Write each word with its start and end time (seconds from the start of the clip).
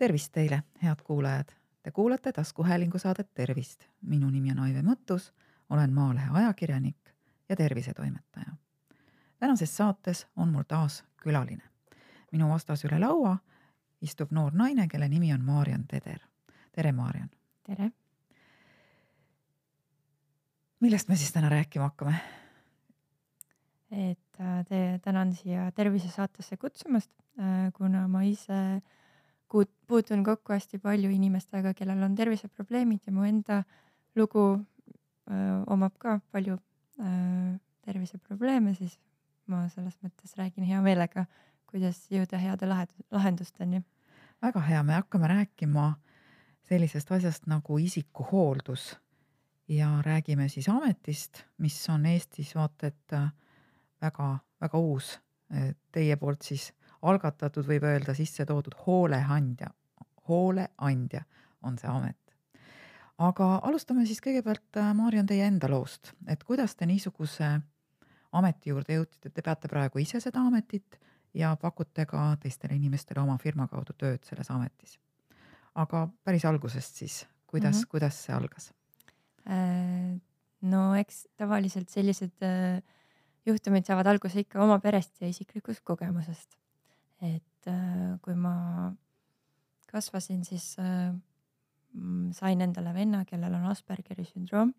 tervist 0.00 0.32
teile, 0.32 0.62
head 0.82 1.02
kuulajad. 1.04 1.52
Te 1.82 1.90
kuulate 1.90 2.32
taskuhäälingu 2.32 2.98
saadet 2.98 3.34
Tervist. 3.34 3.84
minu 4.00 4.30
nimi 4.30 4.50
on 4.50 4.58
Aive 4.58 4.82
Mõttus, 4.82 5.32
olen 5.70 5.92
Maalehe 5.92 6.30
ajakirjanik 6.32 7.12
ja 7.48 7.56
tervisetoimetaja. 7.56 8.52
tänases 9.38 9.76
saates 9.76 10.26
on 10.36 10.48
mul 10.48 10.62
taas 10.62 11.04
külaline. 11.16 11.62
minu 12.32 12.48
vastas 12.48 12.84
üle 12.84 12.98
laua 12.98 13.36
istub 14.00 14.30
noor 14.30 14.52
naine, 14.54 14.88
kelle 14.88 15.08
nimi 15.08 15.34
on 15.34 15.44
Maarjan 15.44 15.84
Teder. 15.86 16.20
tere, 16.72 16.92
Maarjan. 16.92 17.30
tere. 17.62 17.90
millest 20.80 21.08
me 21.08 21.16
siis 21.16 21.32
täna 21.32 21.48
rääkima 21.48 21.84
hakkame? 21.84 22.14
et 23.90 24.40
äh, 24.40 24.64
te 24.68 25.00
tänan 25.02 25.34
siia 25.34 25.72
tervisesaatesse 25.72 26.56
kutsumast, 26.56 27.10
äh, 27.38 27.72
kuna 27.76 28.08
ma 28.08 28.22
ise 28.22 28.80
kuut-, 28.80 28.99
puutun 29.86 30.24
kokku 30.24 30.52
hästi 30.52 30.78
palju 30.78 31.10
inimestega, 31.10 31.74
kellel 31.74 32.02
on 32.06 32.14
terviseprobleemid 32.18 33.06
ja 33.06 33.12
mu 33.12 33.24
enda 33.26 33.62
lugu 34.16 34.44
öö, 34.54 35.62
omab 35.66 35.96
ka 35.98 36.20
palju 36.32 36.56
öö, 37.00 37.56
terviseprobleeme, 37.82 38.74
siis 38.74 38.98
ma 39.50 39.64
selles 39.72 39.96
mõttes 40.04 40.36
räägin 40.38 40.66
hea 40.68 40.80
meelega, 40.84 41.26
kuidas 41.70 42.04
jõuda 42.10 42.38
heade 42.38 42.68
lahendusteni. 43.10 43.82
väga 44.42 44.60
hea, 44.60 44.82
me 44.82 44.94
hakkame 44.94 45.28
rääkima 45.28 45.94
sellisest 46.68 47.12
asjast 47.12 47.46
nagu 47.50 47.78
isikuhooldus 47.78 48.96
ja 49.68 50.02
räägime 50.06 50.48
siis 50.48 50.68
ametist, 50.68 51.44
mis 51.58 51.88
on 51.90 52.06
Eestis 52.06 52.54
vaata 52.54 52.86
et 52.86 53.16
väga-väga 54.02 54.78
uus. 54.78 55.18
Teie 55.92 56.16
poolt 56.16 56.42
siis 56.42 56.72
algatatud, 57.02 57.66
võib 57.66 57.84
öelda 57.88 58.14
sisse 58.16 58.46
toodud 58.46 58.74
hooleandja, 58.86 59.70
hooleandja 60.28 61.22
on 61.62 61.78
see 61.78 61.90
amet. 61.90 62.16
aga 63.20 63.46
alustame 63.68 64.06
siis 64.08 64.20
kõigepealt, 64.24 64.68
äh, 64.80 64.94
Maarjan, 64.96 65.26
teie 65.28 65.44
enda 65.44 65.68
loost, 65.68 66.14
et 66.28 66.44
kuidas 66.44 66.74
te 66.76 66.86
niisuguse 66.88 67.50
ameti 68.32 68.70
juurde 68.70 68.96
jõudsite, 68.96 69.30
te 69.30 69.42
peate 69.42 69.68
praegu 69.68 70.00
ise 70.00 70.20
seda 70.20 70.40
ametit 70.46 70.96
ja 71.36 71.52
pakute 71.60 72.06
ka 72.06 72.30
teistele 72.42 72.78
inimestele 72.78 73.20
oma 73.20 73.36
firma 73.38 73.68
kaudu 73.68 73.92
tööd 73.98 74.24
selles 74.24 74.50
ametis. 74.50 74.98
aga 75.74 76.08
päris 76.24 76.44
algusest 76.44 76.96
siis, 76.96 77.26
kuidas 77.46 77.74
mm, 77.76 77.80
-hmm. 77.80 77.90
kuidas 77.90 78.24
see 78.24 78.34
algas? 78.34 78.72
Äh, 79.48 80.20
no 80.62 80.94
eks 80.94 81.26
tavaliselt 81.36 81.88
sellised 81.88 82.42
äh, 82.42 82.82
juhtumid 83.46 83.86
saavad 83.86 84.06
alguse 84.06 84.40
ikka 84.40 84.62
oma 84.62 84.78
perest 84.78 85.20
ja 85.20 85.28
isiklikust 85.28 85.80
kogemusest 85.84 86.60
et 87.20 87.68
äh, 87.68 88.18
kui 88.24 88.36
ma 88.38 88.92
kasvasin, 89.90 90.44
siis 90.46 90.72
äh, 90.80 91.10
mm, 91.92 92.30
sain 92.36 92.60
endale 92.64 92.94
venna, 92.94 93.24
kellel 93.28 93.54
on 93.58 93.68
Aspergeri 93.70 94.24
sündroom. 94.24 94.72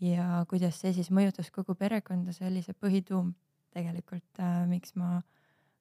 ja 0.00 0.44
kuidas 0.48 0.76
see 0.80 0.92
siis 0.92 1.08
mõjutas 1.08 1.48
kogu 1.52 1.74
perekonda, 1.74 2.32
see 2.36 2.48
oli 2.48 2.62
see 2.64 2.76
põhituum 2.76 3.32
tegelikult, 3.72 4.28
äh, 4.40 4.64
miks 4.68 4.96
ma 4.96 5.20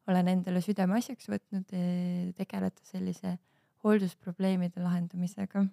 olen 0.08 0.30
endale 0.30 0.62
südameasjaks 0.62 1.28
võtnud 1.32 1.72
tegeleda 2.38 2.84
sellise 2.86 3.38
hooldusprobleemide 3.84 4.84
lahendamisega. 4.84 5.66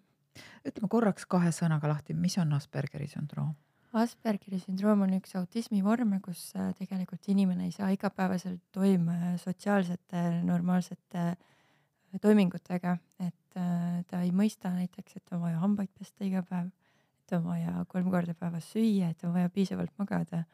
ütleme 0.64 0.88
korraks 0.88 1.26
kahe 1.28 1.52
sõnaga 1.52 1.90
lahti, 1.90 2.14
mis 2.14 2.38
on 2.38 2.52
Aspergeri 2.56 3.10
sündroom? 3.10 3.52
Aspergeri 3.92 4.56
sündroom 4.56 5.02
on 5.04 5.10
üks 5.18 5.34
autismi 5.36 5.82
vorme, 5.84 6.16
kus 6.24 6.46
äh, 6.56 6.70
tegelikult 6.78 7.26
inimene 7.28 7.66
ei 7.68 7.74
saa 7.74 7.90
igapäevaselt 7.92 8.62
toime 8.72 9.34
sotsiaalsete 9.42 10.22
normaalsete 10.48 11.24
äh, 11.34 12.22
toimingutega, 12.22 12.96
et 13.20 13.60
äh, 13.60 14.00
ta 14.08 14.22
ei 14.24 14.32
mõista 14.32 14.72
näiteks, 14.72 15.18
et 15.20 15.36
on 15.36 15.44
vaja 15.44 15.60
hambaid 15.60 15.92
pesta 15.98 16.24
iga 16.24 16.40
päev, 16.48 16.72
et 17.20 17.36
on 17.36 17.44
vaja 17.44 17.84
kolm 17.92 18.08
korda 18.14 18.32
päevas 18.32 18.72
süüa, 18.72 19.12
et 19.12 19.28
on 19.28 19.36
vaja 19.36 19.52
piisavalt 19.52 19.92
magada, 20.00 20.46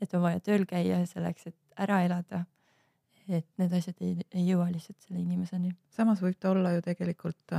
et 0.00 0.16
on 0.16 0.24
vaja 0.24 0.40
tööl 0.48 0.64
käia 0.68 1.04
selleks, 1.08 1.52
et 1.52 1.80
ära 1.84 2.00
elada. 2.08 2.46
et 3.28 3.46
need 3.58 3.72
asjad 3.74 3.98
ei, 4.06 4.12
ei 4.30 4.44
jõua 4.46 4.68
lihtsalt 4.70 5.02
selle 5.02 5.20
inimeseni. 5.20 5.72
samas 5.90 6.20
võib 6.22 6.36
ta 6.40 6.50
olla 6.54 6.72
ju 6.72 6.80
tegelikult, 6.80 7.56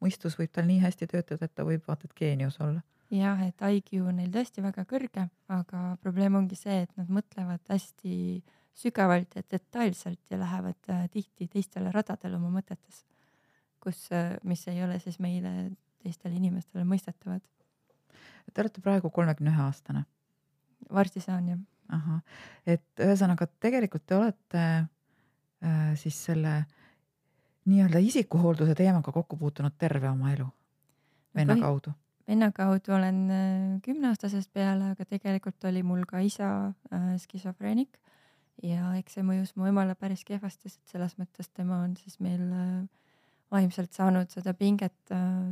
mõistus 0.00 0.38
võib 0.38 0.50
tal 0.50 0.64
nii 0.66 0.80
hästi 0.80 1.06
töötada, 1.06 1.44
et 1.44 1.54
ta 1.54 1.62
võib 1.62 1.84
vaata 1.86 2.08
et 2.08 2.14
geenius 2.16 2.56
olla 2.60 2.80
jah, 3.10 3.42
et 3.46 3.62
IQ 3.76 4.00
on 4.04 4.18
neil 4.20 4.30
tõesti 4.34 4.62
väga 4.62 4.84
kõrge, 4.88 5.26
aga 5.50 5.82
probleem 6.02 6.36
ongi 6.38 6.58
see, 6.58 6.84
et 6.84 6.92
nad 6.98 7.10
mõtlevad 7.10 7.62
hästi 7.70 8.42
sügavalt 8.80 9.34
ja 9.36 9.42
detailselt 9.50 10.30
ja 10.30 10.38
lähevad 10.40 10.90
äh, 10.92 11.06
tihti 11.12 11.48
teistele 11.50 11.92
radadele 11.94 12.38
oma 12.38 12.52
mõtetes, 12.60 13.02
kus, 13.82 14.06
äh, 14.14 14.36
mis 14.46 14.62
ei 14.70 14.82
ole 14.84 15.00
siis 15.02 15.18
meile, 15.22 15.72
teistele 16.02 16.38
inimestele 16.38 16.86
mõistetavad. 16.88 17.42
Te 18.50 18.62
olete 18.62 18.82
praegu 18.82 19.10
kolmekümne 19.10 19.52
ühe 19.54 19.66
aastane? 19.66 20.06
varsti 20.90 21.20
saan 21.20 21.48
jah. 21.48 21.58
ahah, 21.92 22.22
et 22.66 23.02
ühesõnaga 23.04 23.46
tegelikult 23.60 24.06
te 24.08 24.16
olete 24.16 24.62
äh, 24.64 25.90
siis 26.00 26.16
selle 26.24 26.54
nii-öelda 27.68 28.00
isikuhoolduse 28.00 28.74
teemaga 28.74 29.12
kokku 29.12 29.36
puutunud 29.36 29.76
terve 29.78 30.08
oma 30.08 30.32
elu 30.32 30.46
venna 31.36 31.58
kaudu 31.60 31.92
venna 32.30 32.50
kaudu 32.54 32.94
olen 32.94 33.18
äh, 33.30 33.80
kümneaastasest 33.82 34.52
peale, 34.54 34.92
aga 34.94 35.06
tegelikult 35.08 35.64
oli 35.66 35.82
mul 35.86 36.04
ka 36.08 36.22
isa 36.22 36.50
äh, 36.94 37.12
skisofreenik 37.18 37.98
ja 38.62 38.92
eks 39.00 39.16
see 39.16 39.26
mõjus 39.26 39.54
mu 39.58 39.66
emale 39.70 39.96
päris 39.98 40.22
kehvasti, 40.28 40.70
sest 40.70 40.94
selles 40.94 41.16
mõttes 41.18 41.50
tema 41.50 41.80
on 41.86 41.96
siis 41.98 42.20
meil 42.22 42.44
äh, 42.54 42.82
vaimselt 43.50 43.96
saanud 43.96 44.30
seda 44.30 44.54
pinget 44.54 44.94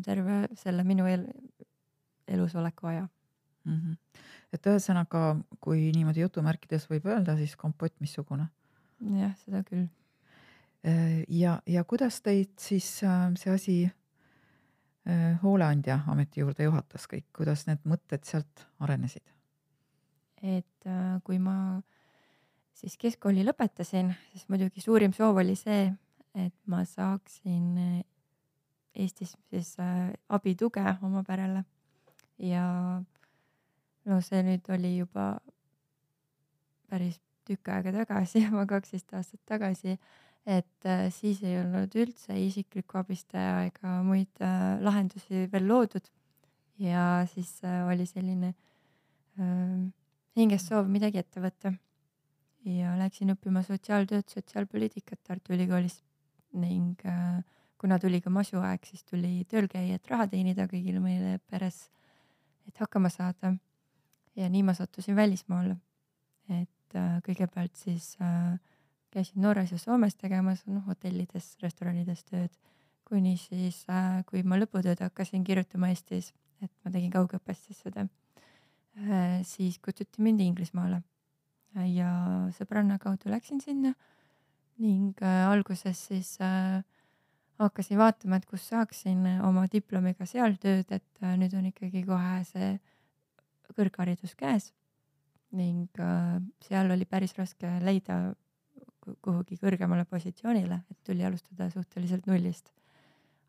terve 0.07 0.45
selle 0.61 0.85
minu 0.87 1.09
el 1.11 1.25
elusoleku 2.31 2.87
aja 2.87 3.09
mm. 3.65 3.75
-hmm. 3.75 4.23
et 4.53 4.67
ühesõnaga, 4.71 5.23
kui 5.61 5.89
niimoodi 5.97 6.23
jutumärkides 6.23 6.87
võib 6.91 7.09
öelda, 7.11 7.35
siis 7.37 7.57
kompott 7.57 7.97
missugune? 8.01 8.47
jah, 9.19 9.35
seda 9.43 9.65
küll. 9.67 9.89
ja, 11.29 11.59
ja 11.67 11.85
kuidas 11.85 12.21
teid 12.23 12.55
siis 12.61 13.01
see 13.03 13.53
asi 13.55 13.77
hooleandja 15.43 16.01
ameti 16.13 16.43
juurde 16.43 16.67
juhatas 16.67 17.07
kõik, 17.09 17.25
kuidas 17.37 17.67
need 17.69 17.85
mõtted 17.89 18.27
sealt 18.29 18.67
arenesid? 18.85 19.25
et 20.43 20.87
äh, 20.87 21.19
kui 21.27 21.39
ma 21.43 21.81
siis 22.79 22.95
keskkooli 23.01 23.43
lõpetasin, 23.47 24.13
siis 24.31 24.45
muidugi 24.53 24.83
suurim 24.85 25.15
soov 25.17 25.41
oli 25.43 25.57
see, 25.59 25.89
et 26.39 26.55
ma 26.71 26.85
saaksin 26.87 27.67
äh, 27.83 27.99
Eestis 28.99 29.37
siis 29.53 29.77
abi-tuge 30.35 30.83
oma 31.07 31.21
perele 31.23 31.61
ja 32.43 32.65
no 34.09 34.21
see 34.27 34.41
nüüd 34.43 34.67
oli 34.75 34.97
juba 34.97 35.27
päris 36.91 37.21
tükk 37.47 37.71
aega 37.77 37.93
tagasi, 38.01 38.43
juba 38.47 38.65
kaksteist 38.67 39.15
aastat 39.15 39.43
tagasi 39.47 39.99
et 40.49 40.87
äh, 40.89 41.09
siis 41.13 41.43
ei 41.45 41.59
olnud 41.61 41.93
üldse 42.01 42.37
isiklikku 42.41 42.97
abistaja 43.03 43.67
ega 43.67 43.99
muid 44.07 44.41
äh, 44.41 44.79
lahendusi 44.81 45.45
veel 45.53 45.69
loodud. 45.69 46.09
ja 46.79 47.27
siis 47.29 47.59
äh, 47.65 47.83
oli 47.89 48.07
selline 48.07 48.55
äh, 49.37 49.93
hinges 50.39 50.65
soov 50.71 50.89
midagi 50.89 51.21
ette 51.21 51.43
võtta. 51.45 51.75
ja 52.65 52.95
läksin 52.97 53.35
õppima 53.35 53.63
sotsiaaltööd, 53.67 54.29
sotsiaalpoliitikat 54.29 55.21
Tartu 55.27 55.53
Ülikoolis 55.53 56.01
ning 56.59 57.05
kuna 57.79 57.99
tuli 58.01 58.19
ka 58.21 58.31
masuaeg, 58.33 58.87
siis 58.89 59.05
tuli 59.07 59.45
tööl 59.49 59.69
käia, 59.71 59.99
et 59.99 60.11
raha 60.11 60.27
teenida 60.33 60.65
kõigil 60.67 60.97
meile 61.01 61.37
peres, 61.51 61.85
et 62.67 62.81
hakkama 62.81 63.13
saada. 63.13 63.53
ja 64.37 64.49
nii 64.49 64.65
ma 64.65 64.75
sattusin 64.75 65.17
välismaale. 65.17 65.77
et 66.49 66.99
kõigepealt 67.25 67.77
siis 67.77 68.17
äh, 68.25 68.57
käisin 69.11 69.43
Norras 69.43 69.73
ja 69.73 69.79
Soomes 69.79 70.17
tegemas, 70.19 70.65
noh 70.67 70.85
hotellides, 70.89 71.55
restoranides 71.63 72.25
tööd, 72.29 72.53
kuni 73.09 73.37
siis 73.41 73.85
äh,, 73.91 74.21
kui 74.29 74.43
ma 74.45 74.59
lõputööd 74.61 75.01
hakkasin 75.07 75.45
kirjutama 75.47 75.91
Eestis, 75.93 76.33
et 76.63 76.73
ma 76.85 76.93
tegin 76.93 77.13
kaugõppes 77.15 77.63
siis 77.67 77.81
seda 77.87 78.05
äh,, 78.05 79.41
siis 79.49 79.79
kutsuti 79.83 80.25
mind 80.25 80.45
Inglismaale. 80.45 81.03
Ja 81.93 82.11
sõbranna 82.57 82.97
kaudu 82.99 83.29
läksin 83.31 83.61
sinna 83.61 83.93
ning 84.81 85.19
äh, 85.23 85.45
alguses 85.51 86.01
siis 86.09 86.37
hakkasin 87.59 87.99
vaatama, 87.99 88.39
et 88.39 88.47
kus 88.49 88.65
saaksin 88.71 89.27
oma 89.45 89.67
diplomiga 89.71 90.27
seal 90.27 90.57
tööd, 90.63 90.89
et 90.95 91.23
nüüd 91.39 91.55
on 91.59 91.67
ikkagi 91.69 92.05
kohe 92.07 92.43
see 92.49 92.75
kõrgharidus 93.77 94.35
käes. 94.39 94.73
Ning 95.59 96.01
seal 96.65 96.91
oli 96.93 97.07
päris 97.09 97.35
raske 97.39 97.71
leida 97.85 98.19
kuhugi 99.25 99.59
kõrgemale 99.61 100.05
positsioonile, 100.09 100.83
et 100.91 100.99
tuli 101.07 101.25
alustada 101.25 101.71
suhteliselt 101.71 102.27
nullist. 102.27 102.73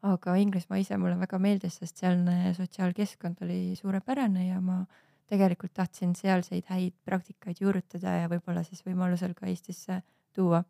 aga 0.02 0.36
Inglismaa 0.40 0.78
ise 0.80 0.96
mulle 0.98 1.18
väga 1.20 1.38
meeldis, 1.44 1.76
sest 1.82 1.98
sealne 2.00 2.54
sotsiaalkeskkond 2.56 3.42
oli 3.44 3.76
suurepärane 3.76 4.48
ja 4.48 4.62
ma 4.64 4.86
tegelikult 5.28 5.74
tahtsin 5.74 6.16
sealseid 6.16 6.70
häid 6.72 6.96
praktikaid 7.06 7.60
juurutada 7.62 8.16
ja 8.22 8.30
võib-olla 8.32 8.64
siis 8.64 8.82
võimalusel 8.86 9.36
ka 9.36 9.50
Eestisse 9.52 10.02
tuua. 10.34 10.64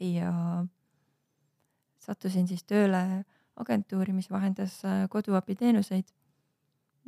ja 0.00 0.32
sattusin 1.98 2.46
siis 2.48 2.62
tööle 2.64 3.24
agentuuri, 3.58 4.12
mis 4.14 4.30
vahendas 4.30 4.78
äh, 4.86 5.06
koduabiteenuseid 5.10 6.12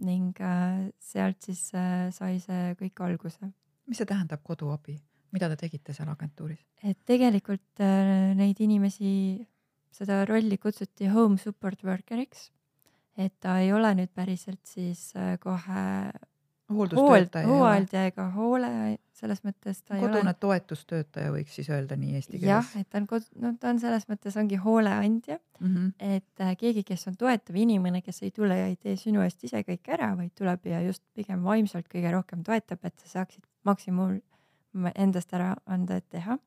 ning 0.06 0.40
äh, 0.40 0.88
sealt 0.98 1.42
siis 1.44 1.68
äh, 1.76 2.08
sai 2.14 2.40
see 2.42 2.74
kõik 2.80 3.04
alguse. 3.06 3.52
mis 3.86 4.00
see 4.00 4.06
tähendab, 4.06 4.42
koduabi, 4.46 4.96
mida 5.32 5.50
te 5.52 5.58
tegite 5.64 5.94
seal 5.96 6.10
agentuuris? 6.12 6.60
et 6.86 6.98
tegelikult 7.08 7.84
äh, 7.84 8.32
neid 8.38 8.60
inimesi, 8.60 9.12
seda 9.94 10.24
rolli 10.28 10.58
kutsuti 10.58 11.10
home 11.12 11.38
support 11.38 11.84
worker'iks. 11.84 12.50
et 13.18 13.34
ta 13.40 13.58
ei 13.60 13.72
ole 13.72 13.94
nüüd 13.98 14.12
päriselt 14.14 14.64
siis 14.64 15.10
kohe 15.42 15.86
hooldustöötaja. 16.74 17.46
hooajalda 17.46 18.04
ega 18.08 18.26
hoole, 18.34 18.70
selles 19.16 19.42
mõttes 19.44 19.82
ta 19.82 19.98
kodune 19.98 20.20
ei 20.20 20.26
ole. 20.26 20.34
toetustöötaja 20.44 21.32
võiks 21.34 21.56
siis 21.58 21.70
öelda 21.72 21.96
nii 22.00 22.14
eesti 22.18 22.38
keeles. 22.38 22.50
jah, 22.50 22.70
et 22.80 22.88
ta 22.90 23.00
on 23.00 23.08
kod-, 23.10 23.28
no 23.42 23.52
ta 23.60 23.72
on 23.74 23.80
selles 23.82 24.06
mõttes 24.10 24.38
ongi 24.40 24.60
hooleandja 24.60 25.38
mm. 25.38 25.74
-hmm. 25.74 25.92
et 26.16 26.44
äh, 26.46 26.56
keegi, 26.60 26.84
kes 26.86 27.06
on 27.10 27.18
toetav 27.20 27.56
inimene, 27.56 28.02
kes 28.06 28.22
ei 28.22 28.30
tule 28.30 28.58
ja 28.58 28.66
ei 28.70 28.76
tee 28.76 28.96
sinu 28.96 29.24
eest 29.26 29.44
ise 29.44 29.62
kõike 29.66 29.96
ära, 29.98 30.12
vaid 30.16 30.32
tuleb 30.38 30.66
ja 30.72 30.82
just 30.86 31.02
pigem 31.14 31.44
vaimselt 31.44 31.88
kõige 31.92 32.12
rohkem 32.14 32.44
toetab, 32.46 32.84
et 32.84 32.98
sa 32.98 33.18
saaksid 33.18 33.46
maksimum 33.64 34.20
endast 34.94 35.32
ära 35.34 35.54
anda, 35.66 35.98
et 36.00 36.08
teha, 36.10 36.38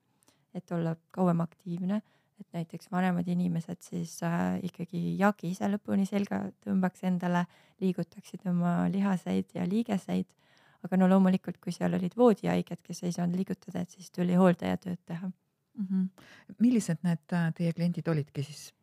et 0.54 0.72
olla 0.72 0.96
kauem 1.12 1.42
aktiivne, 1.44 2.02
et 2.40 2.58
näiteks 2.58 2.90
vanemad 2.92 3.28
inimesed 3.30 3.82
siis 3.84 4.16
äh, 4.26 4.60
ikkagi 4.66 5.16
jaagi 5.20 5.52
ise 5.54 5.70
lõpuni 5.70 6.06
selga 6.10 6.44
tõmbaks 6.66 7.06
endale, 7.08 7.46
liigutaksid 7.84 8.46
oma 8.50 8.88
lihaseid 8.94 9.54
ja 9.56 9.68
liigeseid. 9.68 10.28
aga 10.84 10.98
no 11.00 11.08
loomulikult, 11.08 11.62
kui 11.64 11.72
seal 11.72 11.94
olid 11.96 12.16
voodihaiged, 12.20 12.82
kes 12.84 13.04
ei 13.04 13.14
saanud 13.16 13.40
liigutada, 13.40 13.86
et 13.86 13.90
siis 13.90 14.12
tuli 14.12 14.36
hooldajatööd 14.36 15.00
teha 15.06 15.28
mm. 15.28 15.86
-hmm. 15.86 16.08
millised 16.60 16.98
need 17.04 17.34
äh, 17.34 17.54
teie 17.54 17.74
kliendid 17.74 18.08
olidki 18.08 18.44
siis 18.44 18.74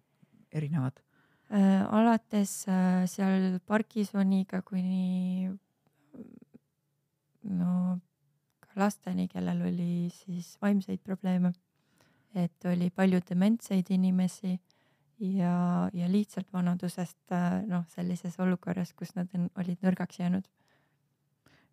erinevad? 0.53 1.01
äh,? 1.53 1.87
alates 1.91 2.69
äh, 2.69 3.07
seal 3.07 3.59
Parkinsoniga 3.67 4.63
kuni 4.63 5.51
no 7.43 8.01
ka 8.01 8.10
lasteni, 8.81 9.29
kellel 9.29 9.61
oli 9.69 10.09
siis 10.15 10.57
vaimseid 10.63 11.03
probleeme. 11.05 11.53
et 12.35 12.65
oli 12.65 12.91
palju 12.95 13.19
dementseid 13.29 13.89
inimesi 13.91 14.53
ja, 15.21 15.91
ja 15.93 16.09
lihtsalt 16.09 16.53
vanadusest 16.53 17.35
noh, 17.67 17.85
sellises 17.91 18.39
olukorras, 18.41 18.93
kus 18.95 19.15
nad 19.17 19.29
on, 19.35 19.49
olid 19.59 19.83
nõrgaks 19.85 20.21
jäänud. 20.21 20.47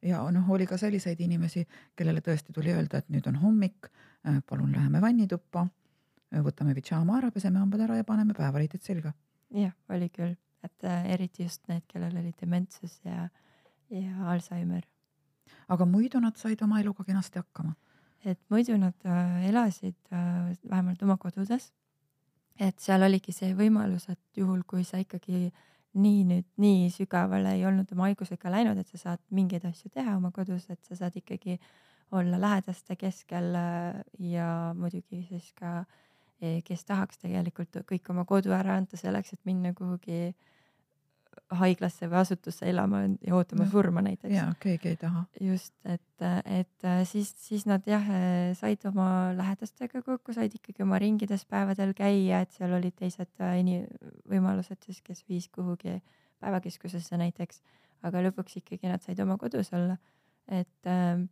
ja 0.01 0.21
noh, 0.31 0.49
oli 0.49 0.67
ka 0.67 0.77
selliseid 0.77 1.21
inimesi, 1.21 1.65
kellele 1.95 2.21
tõesti 2.25 2.53
tuli 2.53 2.73
öelda, 2.73 3.01
et 3.01 3.13
nüüd 3.13 3.27
on 3.29 3.39
hommik, 3.43 3.91
palun 4.49 4.73
läheme 4.75 5.01
vannituppa, 5.01 5.67
võtame 6.43 6.75
pidžaama 6.75 7.21
ära, 7.21 7.31
peseme 7.31 7.61
hambad 7.61 7.85
ära 7.87 8.01
ja 8.01 8.07
paneme 8.07 8.35
päevariided 8.37 8.83
selga. 8.83 9.13
jah, 9.53 9.73
oli 9.89 10.09
küll, 10.09 10.35
et 10.63 10.91
eriti 11.05 11.47
just 11.47 11.67
need, 11.69 11.85
kellel 11.87 12.17
oli 12.17 12.33
dementsus 12.41 12.99
ja, 13.05 13.29
ja 13.93 14.31
Alžeimer 14.33 14.83
aga 15.67 15.85
muidu 15.85 16.19
nad 16.23 16.37
said 16.39 16.61
oma 16.63 16.79
eluga 16.81 17.03
kenasti 17.03 17.39
hakkama. 17.39 17.75
et 18.25 18.39
muidu 18.49 18.75
nad 18.77 19.05
äh, 19.05 19.49
elasid 19.49 19.95
äh, 20.11 20.55
vähemalt 20.69 21.03
oma 21.03 21.17
kodudes. 21.17 21.71
et 22.59 22.79
seal 22.79 23.03
oligi 23.03 23.31
see 23.31 23.53
võimalus, 23.55 24.09
et 24.09 24.19
juhul, 24.37 24.63
kui 24.67 24.83
sa 24.83 24.97
ikkagi 24.97 25.51
nii 25.93 26.23
nüüd 26.25 26.47
nii 26.57 26.89
sügavale 26.93 27.53
ei 27.55 27.65
olnud 27.65 27.91
oma 27.93 28.09
haigusega 28.09 28.51
läinud, 28.51 28.77
et 28.77 28.87
sa 28.87 28.97
saad 28.97 29.21
mingeid 29.29 29.65
asju 29.65 29.91
teha 29.93 30.17
oma 30.17 30.31
kodus, 30.31 30.69
et 30.69 30.83
sa 30.83 30.95
saad 30.95 31.15
ikkagi 31.15 31.59
olla 32.11 32.39
lähedaste 32.41 32.95
keskel 32.95 33.55
äh, 33.55 34.01
ja 34.19 34.73
muidugi 34.75 35.23
siis 35.29 35.53
ka, 35.53 35.83
kes 36.37 36.85
tahaks 36.85 37.17
tegelikult 37.17 37.79
kõik 37.89 38.11
oma 38.13 38.25
kodu 38.25 38.51
ära 38.53 38.75
anda 38.77 38.97
selleks, 38.97 39.33
et 39.33 39.41
minna 39.45 39.73
kuhugi 39.73 40.27
äh, 40.27 40.56
haiglasse 41.55 42.09
või 42.11 42.19
asutusse 42.21 42.67
elama 42.67 43.03
ja 43.23 43.35
ootama 43.35 43.63
no, 43.63 43.71
surma 43.71 44.01
näiteks. 44.03 44.33
ja 44.35 44.47
keegi 44.59 44.89
ei 44.91 44.97
taha. 44.99 45.23
just, 45.41 45.73
et, 45.85 46.25
et 46.45 46.87
siis, 47.07 47.31
siis 47.39 47.65
nad 47.69 47.87
jah 47.87 48.03
said 48.57 48.83
oma 48.89 49.31
lähedastega 49.37 50.01
kokku, 50.03 50.35
said 50.35 50.55
ikkagi 50.57 50.83
oma 50.83 50.99
ringides 50.99 51.45
päevadel 51.47 51.93
käia, 51.97 52.41
et 52.43 52.51
seal 52.57 52.75
olid 52.75 52.97
teised 52.99 53.31
äh, 53.39 53.59
ini-, 53.61 53.85
võimalused 54.29 54.83
siis, 54.83 55.01
kes 55.05 55.23
viis 55.29 55.47
kuhugi 55.53 56.01
päevakeskusesse 56.43 57.17
näiteks, 57.17 57.63
aga 58.07 58.27
lõpuks 58.27 58.59
ikkagi 58.59 58.91
nad 58.91 59.03
said 59.05 59.19
oma 59.23 59.39
kodus 59.41 59.71
olla, 59.73 59.97
et 60.51 60.91
ähm, 60.91 61.29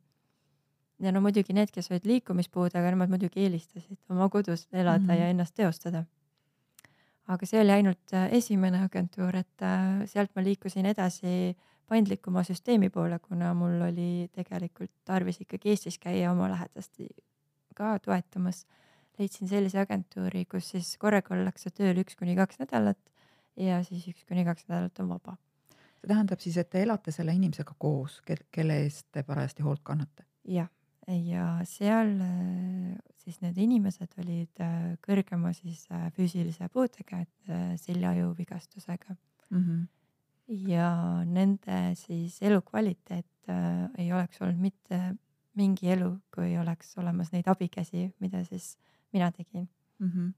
ja 1.03 1.11
no 1.11 1.21
muidugi 1.21 1.53
need, 1.53 1.75
kes 1.75 1.91
olid 1.91 2.07
liikumispuudega, 2.07 2.95
nemad 2.95 3.11
muidugi 3.11 3.43
eelistasid 3.43 3.99
oma 4.09 4.29
kodus 4.31 4.67
elada 4.71 5.03
mm 5.03 5.09
-hmm. 5.09 5.19
ja 5.19 5.33
ennast 5.33 5.55
teostada 5.55 6.05
aga 7.27 7.47
see 7.49 7.61
oli 7.61 7.73
ainult 7.73 8.13
äh, 8.13 8.27
esimene 8.37 8.83
agentuur, 8.85 9.35
et 9.39 9.65
äh, 9.65 10.03
sealt 10.09 10.33
ma 10.35 10.43
liikusin 10.45 10.85
edasi 10.89 11.55
paindlikuma 11.89 12.43
süsteemi 12.45 12.89
poole, 12.89 13.19
kuna 13.19 13.53
mul 13.57 13.81
oli 13.87 14.27
tegelikult 14.33 14.91
tarvis 15.05 15.41
ikkagi 15.43 15.73
Eestis 15.73 15.99
käia 16.01 16.31
oma 16.31 16.49
lähedast 16.53 17.01
ka 17.75 17.97
toetamas. 17.99 18.65
leidsin 19.19 19.47
sellise 19.47 19.79
agentuuri, 19.79 20.43
kus 20.45 20.73
siis 20.73 20.97
korraga 20.99 21.31
ollakse 21.35 21.69
tööl 21.71 22.01
üks 22.01 22.17
kuni 22.19 22.33
kaks 22.35 22.59
nädalat 22.59 22.99
ja 23.55 23.79
siis 23.87 24.07
üks 24.11 24.25
kuni 24.27 24.43
kaks 24.43 24.67
nädalat 24.67 24.99
on 24.99 25.09
vaba. 25.09 25.37
see 25.99 26.09
tähendab 26.09 26.41
siis, 26.43 26.57
et 26.57 26.69
te 26.69 26.81
elate 26.83 27.11
selle 27.15 27.33
inimesega 27.33 27.75
koos, 27.79 28.21
kelle 28.25 28.81
eest 28.83 29.07
te 29.11 29.23
parajasti 29.23 29.63
hoolt 29.63 29.83
kannate? 29.83 30.25
jah, 30.43 30.69
ja 31.07 31.47
seal 31.63 32.11
äh, 32.21 32.97
siis 33.25 33.41
need 33.41 33.57
inimesed 33.61 34.13
olid 34.21 34.61
äh, 34.63 34.95
kõrgema 35.05 35.51
siis 35.57 35.85
äh, 35.91 36.07
füüsilise 36.15 36.69
puudega, 36.73 37.23
et 37.25 37.81
seljajuuvigastusega 37.81 39.15
mm. 39.15 39.61
-hmm. 39.61 40.67
ja 40.69 40.89
nende 41.25 41.95
siis 41.99 42.41
elukvaliteet 42.41 43.25
ei 43.97 44.07
oleks 44.13 44.41
olnud 44.41 44.61
mitte 44.61 45.15
mingi 45.55 45.91
elu, 45.93 46.09
kui 46.33 46.55
oleks 46.57 46.97
olemas 46.97 47.31
neid 47.31 47.47
abikäsi, 47.47 48.07
mida 48.19 48.43
siis 48.43 48.77
mina 49.13 49.31
tegin 49.31 49.69
mm. 49.99 50.09
-hmm. 50.09 50.33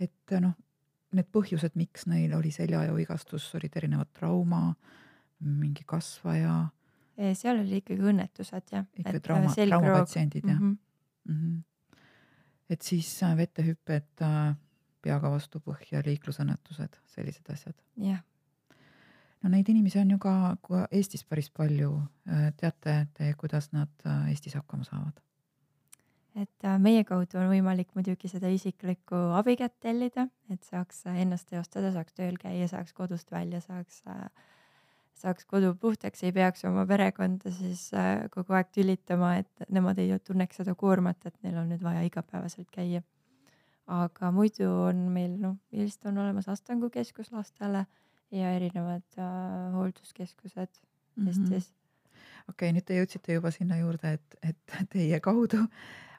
et 0.00 0.40
noh, 0.40 0.52
need 1.12 1.26
põhjused, 1.32 1.72
miks 1.74 2.06
neil 2.06 2.34
oli 2.34 2.50
seljajuuvigastus, 2.50 3.54
olid 3.54 3.76
erinevad 3.76 4.12
trauma, 4.12 4.74
mingi 5.40 5.82
kasvaja 5.86 6.68
seal 7.36 7.60
oli 7.60 7.80
ikkagi 7.80 8.06
õnnetused 8.12 8.72
jah. 8.72 8.86
ikka 8.96 9.16
äh, 9.16 9.24
trauma, 9.24 9.52
traumapatsiendid 9.54 10.46
jah 10.46 10.60
mm? 10.60 10.70
-hmm. 10.70 11.32
Mm 11.32 11.40
-hmm. 11.40 11.62
Et 12.70 12.82
siis 12.82 13.08
äh, 13.26 13.36
vettehüpped, 13.36 14.22
äh, 14.22 14.56
peaga 15.02 15.30
vastu 15.32 15.60
põhja, 15.64 16.02
liiklusõnnetused, 16.06 17.00
sellised 17.14 17.48
asjad. 17.52 17.76
jah. 17.96 18.20
no 19.42 19.50
neid 19.50 19.68
inimesi 19.72 19.98
on 20.02 20.10
ju 20.14 20.18
ka, 20.20 20.34
ka 20.62 20.84
Eestis 20.92 21.24
päris 21.24 21.50
palju. 21.50 21.94
teate 22.60 23.06
te, 23.16 23.32
kuidas 23.40 23.72
nad 23.72 24.06
Eestis 24.28 24.54
hakkama 24.54 24.84
saavad? 24.84 25.20
et 26.38 26.68
meie 26.78 27.02
kaudu 27.04 27.40
on 27.40 27.48
võimalik 27.50 27.90
muidugi 27.96 28.28
seda 28.30 28.48
isiklikku 28.52 29.18
abikätt 29.38 29.80
tellida, 29.80 30.28
et 30.52 30.62
saaks 30.62 31.02
ennast 31.10 31.48
teostada, 31.50 31.90
saaks 31.92 32.14
tööl 32.14 32.38
käia, 32.40 32.68
saaks 32.70 32.92
kodust 32.94 33.32
välja, 33.32 33.60
saaks 33.64 34.02
äh, 34.06 34.28
saaks 35.20 35.46
kodu 35.48 35.72
puhtaks, 35.80 36.22
ei 36.24 36.32
peaks 36.32 36.64
oma 36.68 36.84
perekonda 36.88 37.52
siis 37.54 37.88
äh, 37.96 38.26
kogu 38.32 38.56
aeg 38.56 38.70
tülitama, 38.74 39.34
et 39.42 39.64
nemad 39.72 39.98
ei 40.00 40.12
tunneks 40.24 40.60
seda 40.62 40.74
koormat, 40.78 41.20
et 41.26 41.36
neil 41.44 41.58
on 41.60 41.70
nüüd 41.72 41.82
vaja 41.84 42.04
igapäevaselt 42.08 42.70
käia. 42.74 43.02
aga 43.90 44.30
muidu 44.30 44.68
on 44.86 45.08
meil 45.10 45.32
noh, 45.40 45.56
vist 45.74 46.04
on 46.06 46.18
olemas 46.22 46.46
Astangu 46.48 46.90
keskus 46.94 47.32
lastele 47.34 47.86
ja 48.30 48.52
erinevad 48.54 49.18
äh, 49.18 49.72
hoolduskeskused 49.74 50.68
mm 51.16 51.26
-hmm. 51.26 51.28
Eestis. 51.28 51.72
okei 52.48 52.70
okay,, 52.70 52.72
nüüd 52.72 52.86
te 52.86 52.98
jõudsite 53.00 53.32
juba 53.32 53.50
sinna 53.50 53.76
juurde, 53.76 54.12
et, 54.12 54.36
et 54.42 54.76
teie 54.90 55.20
kaudu, 55.20 55.66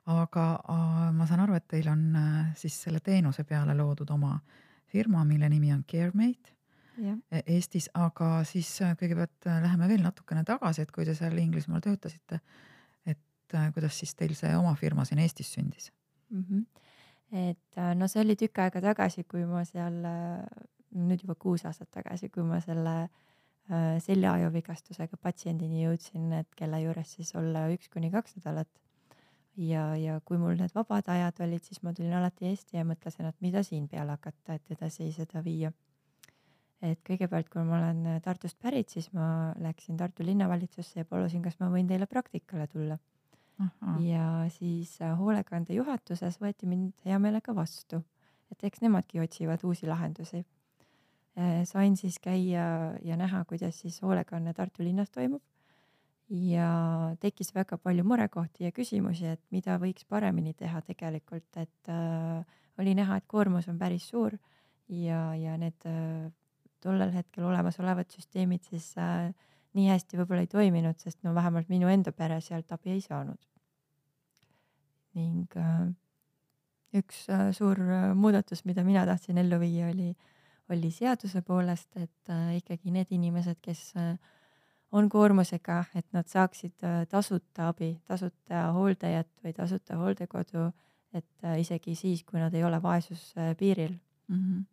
aga 0.06 0.48
äh, 0.70 1.14
ma 1.14 1.28
saan 1.28 1.40
aru, 1.40 1.54
et 1.54 1.68
teil 1.68 1.88
on 1.88 2.16
äh, 2.16 2.56
siis 2.56 2.82
selle 2.84 3.00
teenuse 3.00 3.44
peale 3.44 3.74
loodud 3.74 4.10
oma 4.10 4.40
firma, 4.86 5.26
mille 5.26 5.50
nimi 5.50 5.74
on 5.74 5.84
CareMate 5.84 6.61
E-, 7.00 7.44
Eestis, 7.56 7.88
aga 7.96 8.42
siis 8.48 8.70
äh, 8.84 8.94
kõigepealt 9.00 9.48
äh, 9.48 9.62
läheme 9.64 9.88
veel 9.92 10.04
natukene 10.04 10.44
tagasi, 10.48 10.84
et 10.84 10.92
kui 10.92 11.06
te 11.08 11.16
seal 11.16 11.38
Inglismaal 11.40 11.84
töötasite, 11.84 12.42
et 13.08 13.56
äh, 13.56 13.70
kuidas 13.76 13.98
siis 14.02 14.14
teil 14.20 14.36
see 14.38 14.52
oma 14.58 14.74
firma 14.80 15.06
siin 15.08 15.22
Eestis 15.24 15.54
sündis 15.56 15.92
mm? 16.30 16.44
-hmm. 16.44 16.66
et 17.48 17.82
no 17.96 18.08
see 18.12 18.24
oli 18.26 18.36
tükk 18.36 18.60
aega 18.66 18.82
tagasi, 18.84 19.24
kui 19.24 19.46
ma 19.48 19.64
seal, 19.66 20.02
nüüd 20.92 21.24
juba 21.24 21.36
kuus 21.36 21.66
aastat 21.66 21.92
tagasi, 21.92 22.30
kui 22.30 22.44
ma 22.44 22.60
selle 22.60 22.96
seljaajuvigastusega 24.04 25.16
patsiendini 25.22 25.86
jõudsin, 25.86 26.32
et 26.34 26.56
kelle 26.60 26.82
juures 26.82 27.14
siis 27.16 27.30
olla 27.40 27.70
üks 27.72 27.88
kuni 27.94 28.10
kaks 28.12 28.36
nädalat. 28.36 28.68
ja, 29.56 29.96
ja 29.96 30.20
kui 30.26 30.38
mul 30.38 30.58
need 30.60 30.74
vabad 30.76 31.08
ajad 31.08 31.40
olid, 31.46 31.64
siis 31.64 31.84
ma 31.84 31.94
tulin 31.94 32.14
alati 32.14 32.50
Eesti 32.50 32.78
ja 32.78 32.84
mõtlesin, 32.84 33.30
et 33.30 33.38
mida 33.40 33.64
siin 33.64 33.88
peale 33.88 34.18
hakata, 34.18 34.54
et 34.54 34.72
edasi 34.76 35.12
seda 35.16 35.44
viia 35.44 35.72
et 36.82 37.02
kõigepealt, 37.06 37.50
kui 37.54 37.64
ma 37.66 37.78
olen 37.78 38.06
äh, 38.16 38.22
Tartust 38.26 38.58
pärit, 38.62 38.90
siis 38.90 39.12
ma 39.14 39.54
läksin 39.62 40.00
Tartu 40.00 40.26
linnavalitsusse 40.26 41.02
ja 41.02 41.06
palusin, 41.06 41.44
kas 41.46 41.60
ma 41.62 41.70
võin 41.74 41.90
teile 41.90 42.08
praktikale 42.10 42.68
tulla. 42.68 42.98
ja 44.02 44.48
siis 44.50 44.96
äh, 45.02 45.14
hoolekande 45.18 45.76
juhatuses 45.78 46.40
võeti 46.42 46.66
mind 46.66 46.94
hea 47.06 47.20
meelega 47.20 47.54
vastu, 47.56 48.02
et 48.52 48.64
eks 48.64 48.82
nemadki 48.82 49.22
otsivad 49.22 49.64
uusi 49.64 49.88
lahendusi. 49.88 50.46
sain 51.66 51.96
siis 51.96 52.18
käia 52.20 52.98
ja 53.04 53.16
näha, 53.18 53.46
kuidas 53.46 53.80
siis 53.80 54.02
hoolekanne 54.02 54.54
Tartu 54.54 54.84
linnas 54.84 55.10
toimub 55.10 55.42
ja 56.32 57.16
tekkis 57.20 57.52
väga 57.56 57.78
palju 57.78 58.04
murekohti 58.08 58.64
ja 58.64 58.72
küsimusi, 58.72 59.28
et 59.36 59.42
mida 59.52 59.76
võiks 59.82 60.06
paremini 60.08 60.54
teha 60.58 60.82
tegelikult, 60.88 61.48
et 61.60 61.92
äh, 61.92 62.60
oli 62.80 62.96
näha, 62.96 63.20
et 63.20 63.28
koormus 63.28 63.68
on 63.68 63.80
päris 63.80 64.08
suur 64.10 64.38
ja, 64.88 65.32
ja 65.36 65.58
need 65.60 65.88
äh, 65.90 66.32
tollel 66.82 67.14
hetkel 67.14 67.46
olemasolevad 67.48 68.10
süsteemid 68.14 68.68
siis 68.68 68.92
äh, 68.98 69.32
nii 69.78 69.88
hästi 69.92 70.20
võib-olla 70.20 70.44
ei 70.46 70.52
toiminud, 70.52 71.00
sest 71.00 71.22
no 71.24 71.36
vähemalt 71.36 71.70
minu 71.72 71.90
enda 71.92 72.12
pere 72.12 72.42
sealt 72.44 72.72
abi 72.76 72.96
ei 72.96 73.02
saanud. 73.02 73.40
ning 75.16 75.58
äh, 75.60 75.90
üks 76.96 77.26
äh, 77.30 77.50
suur 77.56 77.80
äh, 77.84 78.12
muudatus, 78.16 78.64
mida 78.66 78.84
mina 78.88 79.04
tahtsin 79.08 79.40
ellu 79.42 79.60
viia, 79.60 79.90
oli, 79.92 80.14
oli 80.72 80.92
seaduse 80.92 81.42
poolest, 81.44 81.90
et 82.00 82.32
äh, 82.32 82.56
ikkagi 82.60 82.94
need 82.96 83.12
inimesed, 83.12 83.60
kes 83.64 83.90
äh, 84.00 84.16
on 84.92 85.10
koormusega, 85.10 85.84
et 85.96 86.08
nad 86.16 86.28
saaksid 86.28 86.84
äh, 86.88 87.02
tasuta 87.12 87.70
abi, 87.72 87.94
tasuta 88.08 88.70
hooldajat 88.76 89.30
või 89.44 89.56
tasuta 89.56 90.00
hooldekodu, 90.00 90.68
et 91.14 91.48
äh, 91.48 91.60
isegi 91.64 91.96
siis, 91.96 92.24
kui 92.24 92.40
nad 92.40 92.54
ei 92.56 92.64
ole 92.64 92.82
vaesuspiiril 92.84 93.92
mm. 93.92 94.38
-hmm. 94.38 94.64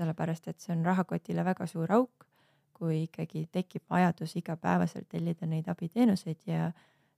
Sellepärast, 0.00 0.48
et 0.48 0.60
see 0.60 0.74
on 0.76 0.84
rahakotile 0.86 1.44
väga 1.44 1.66
suur 1.70 1.92
auk, 1.98 2.26
kui 2.80 3.04
ikkagi 3.04 3.46
tekib 3.52 3.84
vajadus 3.90 4.36
igapäevaselt 4.40 5.08
tellida 5.12 5.46
neid 5.46 5.68
abiteenuseid 5.68 6.48
ja 6.48 6.70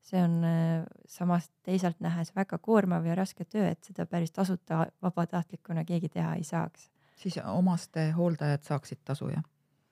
see 0.03 0.23
on 0.23 0.41
äh, 0.45 0.83
samas 1.07 1.49
teisalt 1.63 2.01
nähes 2.03 2.33
väga 2.37 2.59
koormav 2.59 3.07
ja 3.07 3.15
raske 3.19 3.45
töö, 3.45 3.69
et 3.71 3.85
seda 3.87 4.07
päris 4.11 4.35
tasuta 4.35 4.87
vabatahtlikuna 5.03 5.85
keegi 5.87 6.11
teha 6.19 6.35
ei 6.41 6.45
saaks. 6.45 6.91
siis 7.17 7.39
omaste 7.45 8.11
hooldajad 8.17 8.67
saaksid 8.67 9.05
tasu, 9.05 9.29
jah? 9.31 9.45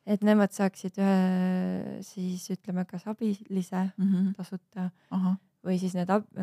et 0.06 0.24
nemad 0.26 0.50
saaksid 0.52 0.98
ühe 0.98 2.00
siis 2.06 2.48
ütleme, 2.56 2.84
kas 2.84 3.06
abilise 3.06 3.84
mm 3.96 4.10
-hmm. 4.10 4.34
tasuta 4.36 4.90
Aha. 5.10 5.36
või 5.66 5.78
siis 5.78 5.94
need 5.94 6.10
ab- 6.10 6.34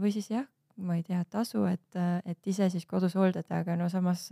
või 0.00 0.12
siis 0.12 0.30
jah, 0.30 0.46
ma 0.76 0.96
ei 0.96 1.02
tea, 1.02 1.24
tasu, 1.24 1.64
et, 1.64 2.00
et 2.24 2.46
ise 2.46 2.70
siis 2.70 2.86
kodus 2.86 3.14
hooldada, 3.14 3.58
aga 3.58 3.76
no 3.76 3.88
samas 3.88 4.30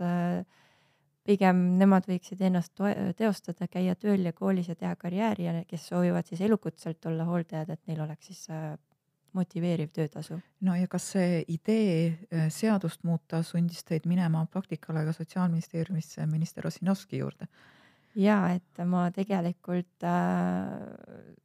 pigem 1.27 1.57
nemad 1.77 2.07
võiksid 2.09 2.41
ennast 2.47 2.79
teostada, 3.17 3.67
käia 3.71 3.95
tööl 3.95 4.25
ja 4.25 4.33
koolis 4.33 4.71
ja 4.71 4.75
teha 4.75 4.95
karjääri 4.99 5.45
ja 5.47 5.57
kes 5.67 5.89
soovivad 5.91 6.29
siis 6.29 6.41
elukutselt 6.41 7.05
olla 7.05 7.27
hooldajad, 7.29 7.69
et 7.69 7.81
neil 7.87 8.01
oleks 8.01 8.31
siis 8.31 8.47
motiveeriv 9.33 9.91
töötasu. 9.95 10.39
no 10.61 10.75
ja 10.75 10.87
kas 10.91 11.11
see 11.13 11.43
idee 11.47 12.49
seadust 12.51 13.03
muuta 13.07 13.43
sundis 13.47 13.83
teid 13.87 14.07
minema 14.09 14.45
praktikale 14.51 15.05
ka 15.07 15.13
Sotsiaalministeeriumisse 15.15 16.25
minister 16.27 16.67
Ossinovski 16.67 17.21
juurde? 17.21 17.47
ja 18.15 18.37
et 18.55 18.83
ma 18.87 19.07
tegelikult 19.15 20.03
äh, 20.03 20.75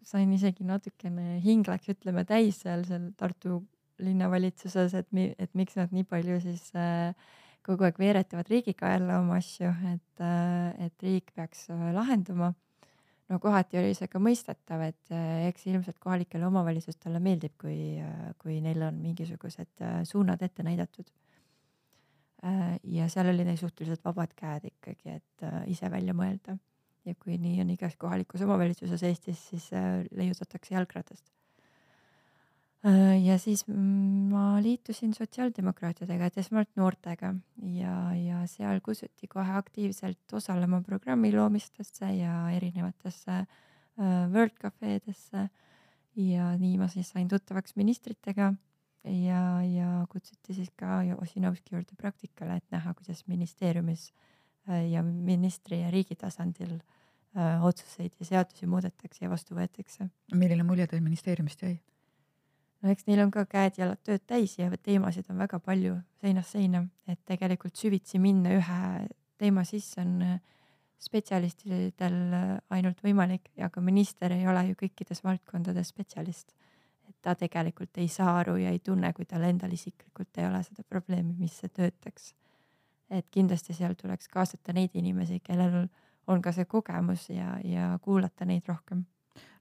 sain 0.02 0.32
isegi 0.34 0.66
natukene 0.66 1.40
hing 1.44 1.66
läks 1.68 1.92
ütleme 1.94 2.26
täis 2.26 2.62
seal 2.64 2.84
seal 2.88 3.10
Tartu 3.16 3.62
linnavalitsuses, 4.02 4.94
et 4.94 5.06
mi-, 5.16 5.32
et 5.38 5.52
miks 5.54 5.76
nad 5.78 5.92
nii 5.94 6.04
palju 6.08 6.40
siis 6.42 6.68
äh, 6.76 7.14
kogu 7.66 7.86
aeg 7.86 7.98
veeretavad 8.00 8.48
riigi 8.50 8.74
kaela 8.78 9.20
oma 9.22 9.40
asju, 9.40 9.72
et 9.92 10.22
äh,, 10.22 10.86
et 10.86 11.04
riik 11.04 11.32
peaks 11.34 11.66
äh, 11.74 11.90
lahendama. 11.96 12.52
no 13.26 13.40
kohati 13.42 13.80
oli 13.80 13.94
see 13.98 14.06
ka 14.10 14.20
mõistetav, 14.22 14.84
et 14.86 15.14
äh, 15.14 15.48
eks 15.48 15.66
ilmselt 15.66 15.98
kohalikele 16.02 16.46
omavalitsustele 16.46 17.20
meeldib, 17.22 17.56
kui 17.58 17.78
kui 18.42 18.60
neil 18.62 18.82
on 18.86 19.00
mingisugused 19.02 19.84
suunad 20.06 20.42
ette 20.46 20.66
näidatud 20.66 21.10
ja 22.86 23.08
seal 23.10 23.32
oli 23.32 23.42
neil 23.48 23.56
suhteliselt 23.58 24.04
vabad 24.04 24.30
käed 24.38 24.68
ikkagi, 24.68 25.16
et 25.16 25.44
ise 25.72 25.88
välja 25.90 26.14
mõelda. 26.14 26.54
ja 27.06 27.14
kui 27.18 27.38
nii 27.38 27.60
on 27.62 27.70
igas 27.70 27.96
kohalikus 27.96 28.42
omavalitsuses 28.42 29.02
Eestis, 29.08 29.40
siis 29.48 29.70
leiutatakse 30.14 30.74
jalgratast. 30.74 31.24
Ja 33.24 33.34
siis 33.42 33.64
ma 33.66 34.60
liitusin 34.62 35.14
sotsiaaldemokraatidega, 35.16 36.28
et 36.28 36.36
esmalt 36.38 36.70
noortega 36.78 37.32
ja, 37.74 37.94
ja 38.14 38.42
seal 38.50 38.78
kutsuti 38.84 39.26
kohe 39.26 39.56
aktiivselt 39.58 40.36
osalema 40.38 40.78
programmi 40.86 41.32
loomistesse 41.34 42.12
ja 42.14 42.44
erinevatesse 42.54 43.40
World 43.98 44.54
Cafedesse. 44.60 45.48
ja 46.16 46.52
nii 46.56 46.78
ma 46.78 46.86
siis 46.88 47.10
sain 47.12 47.28
tuttavaks 47.28 47.74
ministritega 47.76 48.52
ja, 49.06 49.40
ja 49.62 50.06
kutsuti 50.10 50.54
siis 50.54 50.70
ka 50.76 51.00
Ossinovski 51.22 51.74
juurde 51.74 51.96
praktikale, 51.98 52.56
et 52.56 52.70
näha, 52.74 52.94
kuidas 52.94 53.24
ministeeriumis 53.26 54.10
äh, 54.68 54.86
ja 54.90 55.02
ministri 55.02 55.80
ja 55.80 55.90
riigi 55.90 56.16
tasandil 56.18 56.78
äh, 57.36 57.64
otsuseid 57.64 58.16
ja 58.20 58.26
seadusi 58.26 58.66
muudetakse 58.66 59.24
ja 59.24 59.30
vastu 59.30 59.54
võetakse. 59.54 60.08
milline 60.34 60.66
mulje 60.66 60.86
teil 60.90 61.04
ministeeriumist 61.04 61.62
jäi? 61.62 61.78
No 62.82 62.92
eks 62.92 63.06
neil 63.06 63.22
on 63.24 63.30
ka 63.34 63.46
käed-jalad 63.50 64.02
tööd 64.04 64.24
täis 64.26 64.58
ja 64.58 64.70
teemasid 64.76 65.30
on 65.30 65.38
väga 65.38 65.60
palju 65.60 65.96
seinast 66.20 66.56
seina, 66.56 66.84
et 67.08 67.20
tegelikult 67.24 67.76
süvitsi 67.76 68.20
minna 68.22 68.52
ühe 68.58 68.82
teema 69.38 69.64
sisse 69.68 70.00
on 70.00 70.20
äh, 70.22 70.38
spetsialistidel 70.98 72.14
ainult 72.72 73.02
võimalik 73.04 73.50
ja 73.56 73.68
ka 73.70 73.80
minister 73.84 74.32
ei 74.32 74.46
ole 74.48 74.70
ju 74.70 74.78
kõikides 74.80 75.22
valdkondades 75.24 75.92
spetsialist 75.92 76.54
et 77.08 77.16
ta 77.22 77.34
tegelikult 77.38 77.98
ei 78.02 78.08
saa 78.08 78.38
aru 78.40 78.56
ja 78.60 78.72
ei 78.74 78.80
tunne, 78.84 79.12
kui 79.14 79.26
tal 79.28 79.44
endal 79.46 79.72
isiklikult 79.72 80.40
ei 80.40 80.48
ole 80.48 80.62
seda 80.66 80.84
probleemi, 80.88 81.34
mis 81.38 81.54
see 81.60 81.72
töötaks. 81.72 82.34
et 83.10 83.26
kindlasti 83.30 83.74
seal 83.74 83.94
tuleks 83.94 84.26
kaasata 84.28 84.72
neid 84.74 84.96
inimesi, 84.98 85.38
kellel 85.40 85.84
on 86.26 86.40
ka 86.42 86.50
see 86.52 86.64
kogemus 86.66 87.28
ja, 87.30 87.52
ja 87.62 87.98
kuulata 88.02 88.44
neid 88.44 88.66
rohkem. 88.66 89.04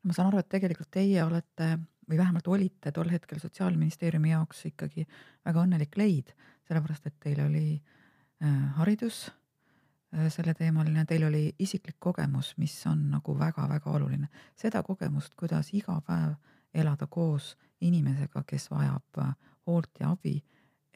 ma 0.04 0.14
saan 0.14 0.32
aru, 0.32 0.42
et 0.42 0.50
tegelikult 0.50 0.90
teie 0.92 1.24
olete 1.24 1.78
või 2.10 2.18
vähemalt 2.18 2.48
olite 2.48 2.92
tol 2.92 3.10
hetkel 3.10 3.40
Sotsiaalministeeriumi 3.40 4.30
jaoks 4.30 4.66
ikkagi 4.72 5.08
väga 5.46 5.64
õnnelik 5.64 5.98
leid, 5.98 6.34
sellepärast 6.68 7.08
et 7.08 7.18
teil 7.20 7.42
oli 7.46 7.68
äh, 7.76 8.58
haridus 8.78 9.26
äh, 9.30 10.28
selleteemaline, 10.30 11.06
teil 11.06 11.28
oli 11.28 11.48
isiklik 11.60 11.98
kogemus, 12.00 12.54
mis 12.58 12.76
on 12.88 13.10
nagu 13.12 13.38
väga-väga 13.40 13.92
oluline. 13.92 14.28
seda 14.56 14.84
kogemust, 14.84 15.34
kuidas 15.36 15.74
iga 15.74 16.00
päev 16.06 16.36
elada 16.74 17.08
koos 17.08 17.56
inimesega, 17.82 18.44
kes 18.48 18.70
vajab 18.72 19.24
äh, 19.24 19.34
hoolt 19.68 20.00
ja 20.00 20.12
abi, 20.12 20.44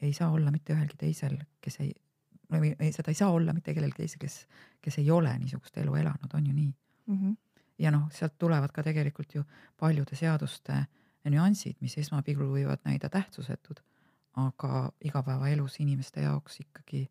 ei 0.02 0.12
saa 0.12 0.30
olla 0.30 0.50
mitte 0.50 0.72
ühelgi 0.72 0.96
teisel, 0.98 1.36
kes 1.60 1.80
ei, 1.80 1.92
või 2.52 2.74
ei, 2.78 2.92
seda 2.92 3.10
ei 3.10 3.18
saa 3.18 3.30
olla 3.30 3.52
mitte 3.52 3.74
kellelgi 3.74 4.02
teisel, 4.04 4.20
kes, 4.22 4.46
kes 4.80 4.98
ei 5.02 5.10
ole 5.10 5.32
niisugust 5.38 5.76
elu 5.78 5.94
elanud, 6.02 6.34
on 6.34 6.46
ju 6.46 6.52
nii 6.52 6.70
mm? 6.70 7.18
-hmm. 7.18 7.36
ja 7.78 7.90
noh, 7.90 8.08
sealt 8.12 8.38
tulevad 8.38 8.72
ka 8.72 8.82
tegelikult 8.82 9.34
ju 9.34 9.44
paljude 9.76 10.16
seaduste 10.16 10.84
nüansid, 11.28 11.76
mis 11.80 11.96
esmapilgul 12.00 12.52
võivad 12.54 12.84
näida 12.84 13.10
tähtsusetud, 13.12 13.80
aga 14.40 14.90
igapäevaelus 15.04 15.80
inimeste 15.84 16.24
jaoks 16.24 16.60
ikkagi 16.64 17.08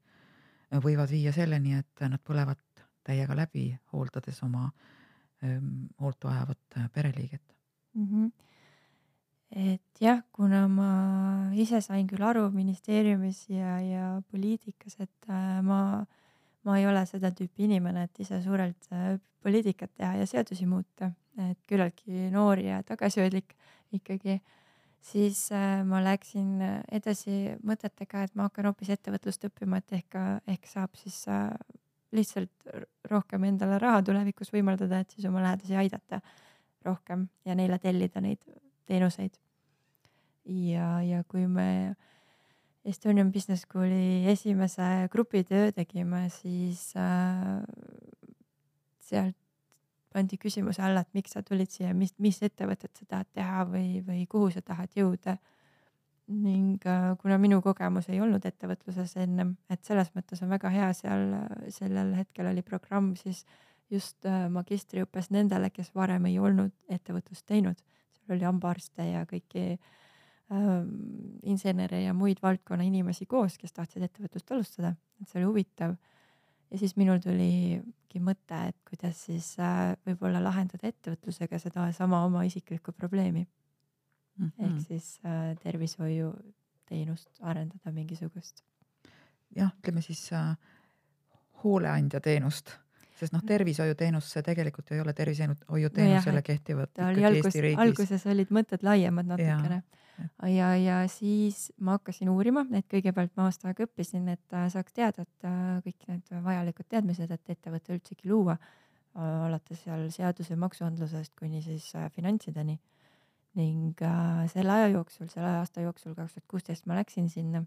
võivad 0.84 1.12
viia 1.12 1.34
selleni, 1.36 1.76
et 1.78 2.06
nad 2.06 2.22
põlevad 2.26 2.62
täiega 3.06 3.36
läbi, 3.38 3.72
hooldades 3.94 4.42
oma 4.46 4.70
ähm, 5.44 5.90
hoolt 6.02 6.24
vajavat 6.24 6.80
pereliiget. 6.94 7.44
Mm. 7.94 8.08
-hmm 8.08 8.32
et 9.50 10.02
jah, 10.02 10.22
kuna 10.32 10.68
ma 10.70 10.90
ise 11.58 11.82
sain 11.82 12.08
küll 12.10 12.22
aru 12.26 12.50
ministeeriumis 12.54 13.48
ja, 13.50 13.80
ja 13.82 14.10
poliitikas, 14.32 15.00
et 15.00 15.30
äh, 15.30 15.62
ma, 15.66 16.06
ma 16.64 16.78
ei 16.78 16.86
ole 16.88 17.02
seda 17.10 17.32
tüüpi 17.36 17.66
inimene, 17.66 18.06
et 18.06 18.22
ise 18.22 18.42
suurelt 18.46 18.92
äh, 18.94 19.18
poliitikat 19.44 19.92
teha 19.98 20.20
ja 20.20 20.28
seadusi 20.30 20.68
muuta, 20.70 21.12
et 21.50 21.60
küllaltki 21.70 22.30
noor 22.34 22.62
ja 22.62 22.82
tagasihoidlik 22.84 23.56
ikkagi, 23.96 24.40
siis 25.12 25.46
äh, 25.56 25.82
ma 25.88 26.02
läksin 26.04 26.60
edasi 26.92 27.56
mõtetega, 27.66 28.26
et 28.26 28.36
ma 28.36 28.50
hakkan 28.50 28.70
hoopis 28.70 28.92
ettevõtlust 28.96 29.48
õppima, 29.50 29.80
et 29.82 29.98
ehk, 30.00 30.20
ehk 30.48 30.70
saab 30.70 30.98
siis 31.00 31.24
lihtsalt 32.16 32.70
rohkem 33.10 33.46
endale 33.52 33.78
raha 33.82 34.02
tulevikus 34.06 34.52
võimaldada, 34.54 35.02
et 35.02 35.12
siis 35.14 35.28
oma 35.30 35.44
lähedasi 35.46 35.78
aidata 35.78 36.22
rohkem 36.86 37.28
ja 37.46 37.56
neile 37.56 37.80
tellida 37.80 38.22
neid 38.24 38.42
teenuseid. 38.90 39.36
ja, 40.46 41.02
ja 41.06 41.24
kui 41.30 41.48
me 41.48 41.96
Estonian 42.86 43.32
Business 43.32 43.66
School'i 43.68 44.26
esimese 44.32 45.10
grupitöö 45.12 45.72
tegime, 45.72 46.30
siis 46.30 46.94
äh, 46.98 47.62
sealt 49.00 49.38
pandi 50.14 50.38
küsimuse 50.42 50.82
alla, 50.86 51.04
et 51.06 51.14
miks 51.14 51.36
sa 51.36 51.44
tulid 51.46 51.72
siia, 51.72 51.94
mis, 51.94 52.14
mis 52.18 52.42
ettevõtet 52.46 52.98
sa 52.98 53.06
tahad 53.06 53.30
teha 53.34 53.66
või, 53.70 54.02
või 54.06 54.26
kuhu 54.30 54.52
sa 54.56 54.62
tahad 54.66 54.96
jõuda. 54.96 55.38
ning 56.30 56.86
äh, 56.86 57.16
kuna 57.18 57.38
minu 57.38 57.62
kogemus 57.62 58.10
ei 58.10 58.22
olnud 58.22 58.46
ettevõtluses 58.46 59.16
ennem, 59.18 59.56
et 59.70 59.84
selles 59.84 60.12
mõttes 60.16 60.44
on 60.44 60.50
väga 60.50 60.70
hea, 60.70 60.94
seal 60.94 61.34
sellel 61.74 62.14
hetkel 62.14 62.46
oli 62.46 62.62
programm 62.62 63.16
siis 63.16 63.46
just 63.90 64.26
äh, 64.26 64.50
magistriõppes 64.50 65.32
nendele, 65.32 65.70
kes 65.70 65.90
varem 65.96 66.26
ei 66.26 66.40
olnud 66.40 66.72
ettevõtlust 66.90 67.46
teinud 67.46 67.82
oli 68.34 68.46
hambaarste 68.46 69.06
ja 69.10 69.24
kõiki 69.30 69.64
ähm, 70.54 70.94
insenere 71.50 72.04
ja 72.04 72.14
muid 72.18 72.42
valdkonna 72.44 72.86
inimesi 72.88 73.28
koos, 73.30 73.58
kes 73.60 73.74
tahtsid 73.76 74.06
ettevõtlust 74.06 74.54
alustada, 74.54 74.94
et 75.22 75.30
see 75.30 75.42
oli 75.42 75.50
huvitav. 75.50 75.98
Ja 76.72 76.78
siis 76.78 76.96
minul 77.00 77.20
tuligi 77.24 78.22
mõte, 78.24 78.60
et 78.70 78.78
kuidas 78.88 79.26
siis 79.30 79.52
äh, 79.62 79.94
võib-olla 80.08 80.42
lahendada 80.44 80.90
ettevõtlusega 80.90 81.60
sedasama 81.62 82.24
oma 82.26 82.44
isiklikku 82.48 82.92
probleemi 82.92 83.46
mm. 83.46 84.46
-hmm. 84.46 84.66
ehk 84.66 84.88
siis 84.88 85.20
äh, 85.26 85.56
tervishoiuteenust 85.64 87.30
arendada 87.42 87.92
mingisugust. 87.92 88.64
jah, 89.56 89.72
ütleme 89.80 90.02
siis 90.02 90.30
äh, 90.34 90.58
hooleandja 91.64 92.22
teenust 92.22 92.78
sest 93.20 93.36
noh, 93.36 93.44
tervishoiuteenus, 93.46 94.32
see 94.34 94.44
tegelikult 94.46 94.92
ei 94.96 95.04
ole 95.04 95.14
tervishoiuteenus 95.14 96.26
no, 96.26 96.32
jälle 96.32 96.42
kehtivad 96.42 96.92
ikkagi 96.96 97.42
Eesti 97.44 97.64
riigis. 97.66 97.82
alguses 97.86 98.28
olid 98.32 98.54
mõtted 98.56 98.86
laiemad 98.88 99.28
natukene 99.30 99.82
ja, 100.42 100.48
ja, 100.48 100.76
ja 100.76 101.08
siis 101.08 101.70
ma 101.80 101.98
hakkasin 101.98 102.30
uurima, 102.32 102.66
et 102.76 102.88
kõigepealt 102.92 103.34
ma 103.38 103.48
aasta 103.50 103.70
aega 103.70 103.86
õppisin, 103.88 104.28
et 104.34 104.56
äh, 104.56 104.68
saaks 104.72 104.96
teada, 104.96 105.26
et 105.26 105.48
äh, 105.48 105.80
kõik 105.86 106.08
need 106.12 106.36
vajalikud 106.46 106.90
teadmised, 106.90 107.32
et 107.32 107.56
ettevõte 107.56 107.96
üldsegi 107.96 108.30
luua, 108.32 108.58
äh, 108.60 109.34
alates 109.48 109.84
seal 109.86 110.08
seaduse 110.14 110.58
maksuandlusest 110.60 111.36
kuni 111.40 111.64
siis 111.66 111.92
finantsideni. 112.16 112.80
ning 113.58 113.98
selle 114.54 114.72
aja 114.72 114.88
jooksul, 114.94 115.28
selle 115.28 115.50
aasta 115.60 115.82
jooksul, 115.82 116.14
kaks 116.16 116.36
tuhat 116.36 116.46
kuusteist 116.48 116.86
ma 116.86 116.96
läksin 116.96 117.30
sinna 117.30 117.64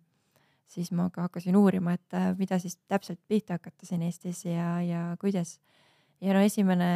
siis 0.71 0.93
ma 0.93 1.09
ka 1.13 1.27
hakkasin 1.27 1.57
uurima, 1.57 1.97
et 1.99 2.17
äh, 2.17 2.33
mida 2.39 2.59
siis 2.63 2.79
täpselt 2.89 3.21
pihta 3.29 3.59
hakata 3.59 3.87
siin 3.87 4.03
Eestis 4.07 4.45
ja, 4.45 4.81
ja 4.83 5.17
kuidas. 5.21 5.59
ja 6.21 6.35
no 6.35 6.43
esimene 6.45 6.91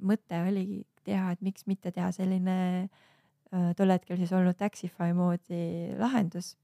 mõte 0.00 0.40
oligi 0.48 0.84
teha, 1.04 1.32
et 1.32 1.40
miks 1.42 1.66
mitte 1.66 1.92
teha 1.92 2.10
selline 2.12 2.56
äh, 2.84 3.70
tol 3.76 3.90
hetkel 3.94 4.20
siis 4.20 4.32
olnud 4.32 4.56
Taxify 4.58 5.12
moodi 5.16 5.94
lahendus. 5.98 6.56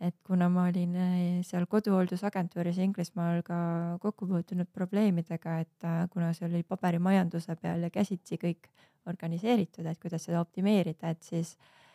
et 0.00 0.16
kuna 0.28 0.48
ma 0.52 0.66
olin 0.68 0.96
äh, 0.96 1.14
seal 1.46 1.66
koduhooldusagentuuris 1.72 2.78
Inglismaal 2.84 3.42
ka 3.42 3.58
kokku 4.00 4.26
puutunud 4.26 4.68
probleemidega, 4.72 5.60
et 5.64 5.88
kuna 6.12 6.32
see 6.36 6.48
oli 6.48 6.62
paberimajanduse 6.62 7.56
peal 7.56 7.88
ja 7.88 7.90
käsitsi 7.90 8.36
kõik 8.36 8.68
organiseeritud, 9.06 9.86
et 9.86 9.98
kuidas 10.02 10.24
seda 10.26 10.40
optimeerida, 10.40 11.14
et 11.14 11.22
siis 11.22 11.54
äh, 11.54 11.85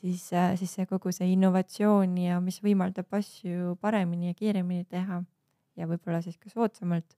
siis, 0.00 0.32
äh, 0.32 0.54
siis 0.58 0.74
see 0.76 0.86
kogu 0.88 1.12
see 1.14 1.32
innovatsioon 1.34 2.16
ja 2.20 2.38
mis 2.44 2.60
võimaldab 2.64 3.10
asju 3.18 3.76
paremini 3.80 4.30
ja 4.30 4.38
kiiremini 4.38 4.86
teha 4.88 5.22
ja 5.78 5.88
võib-olla 5.90 6.22
siis 6.24 6.38
ka 6.40 6.52
soodsamalt. 6.52 7.16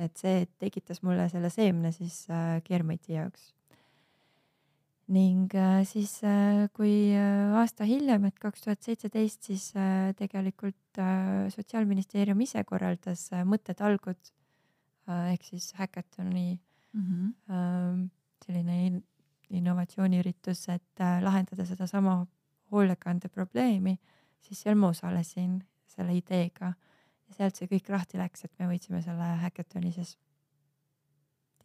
et 0.00 0.16
see 0.16 0.46
tekitas 0.56 1.02
mulle 1.04 1.26
selle 1.28 1.50
seemne 1.52 1.90
siis 1.92 2.24
äh, 2.30 2.62
Keermeti 2.64 3.18
jaoks. 3.18 3.52
ning 5.12 5.52
äh, 5.54 5.82
siis, 5.84 6.20
kui 6.72 7.12
aasta 7.58 7.84
hiljem, 7.84 8.30
et 8.30 8.38
kaks 8.40 8.62
tuhat 8.64 8.82
seitseteist, 8.82 9.42
siis 9.50 9.72
tegelikult 10.16 10.76
Sotsiaalministeerium 11.52 12.40
ise 12.44 12.62
korraldas 12.68 13.30
mõttetalgud 13.48 14.32
ehk 15.32 15.44
siis 15.44 15.72
häkatoni 15.74 16.60
mm 16.92 17.02
-hmm. 17.02 18.08
selline 18.46 19.02
innovatsiooniüritus, 19.58 20.66
et 20.72 21.00
äh, 21.00 21.18
lahendada 21.22 21.66
sedasama 21.68 22.22
hoolekande 22.72 23.28
probleemi, 23.28 23.96
siis 24.40 24.62
seal 24.64 24.78
ma 24.80 24.92
osalesin 24.92 25.60
selle 25.92 26.14
ideega 26.16 26.72
ja 26.72 27.36
sealt 27.36 27.58
see 27.58 27.68
kõik 27.70 27.90
lahti 27.92 28.20
läks, 28.20 28.46
et 28.46 28.52
me 28.60 28.70
võitsime 28.70 29.02
selle 29.04 29.32
häkatoni 29.42 29.92
siis. 29.92 30.16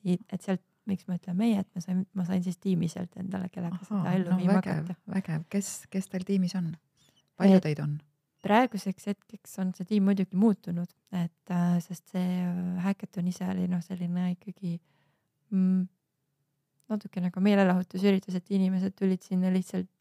et 0.07 0.41
sealt, 0.41 0.63
miks 0.87 1.07
ma 1.07 1.17
ütlen 1.17 1.35
meie, 1.35 1.61
et 1.63 1.69
ma 1.75 1.81
sain, 1.83 2.03
ma 2.15 2.23
sain 2.27 2.43
siis 2.43 2.59
tiimi 2.63 2.87
sealt 2.91 3.15
endale, 3.19 3.49
kellega 3.51 3.75
Aha, 3.75 3.87
seda 3.89 4.13
ellu 4.15 4.29
no, 4.31 4.37
viima 4.39 4.59
hakata. 4.61 4.95
vägev, 5.11 5.47
kes, 5.51 5.71
kes 5.91 6.07
teil 6.11 6.27
tiimis 6.27 6.55
on? 6.59 6.75
palju 7.37 7.59
teid 7.63 7.81
on? 7.83 7.97
praeguseks 8.45 9.09
hetkeks 9.09 9.57
on 9.59 9.73
see 9.75 9.87
tiim 9.89 10.07
muidugi 10.07 10.37
muutunud, 10.37 10.91
et 11.11 11.51
äh, 11.51 11.77
sest 11.83 12.13
see 12.13 12.37
häkaton 12.85 13.27
ise 13.27 13.47
oli 13.51 13.67
noh, 13.71 13.81
selline 13.83 14.31
ikkagi 14.35 14.77
mm, 15.51 15.81
natuke 16.91 17.21
nagu 17.23 17.41
meelelahutusüritus, 17.43 18.37
et 18.39 18.51
inimesed 18.55 18.95
tulid 18.97 19.23
sinna 19.25 19.51
lihtsalt 19.53 19.91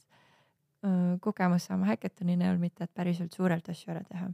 öö, 0.87 1.17
kogemust 1.23 1.71
saama 1.71 1.91
häkatoni 1.91 2.37
näol, 2.39 2.61
mitte 2.63 2.87
et 2.87 2.95
päriselt 2.95 3.35
suurelt 3.35 3.69
asju 3.73 3.95
ära 3.95 4.05
teha. 4.07 4.33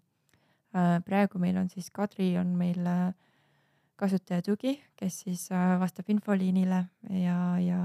praegu 1.04 1.36
meil 1.38 1.56
on 1.60 1.68
siis 1.68 1.90
Kadri 1.92 2.30
on 2.40 2.54
meil 2.56 2.86
kasutaja 4.00 4.42
tugi, 4.42 4.72
kes 4.96 5.18
siis 5.26 5.42
vastab 5.80 6.08
infoliinile 6.08 6.78
ja, 7.12 7.36
ja 7.60 7.80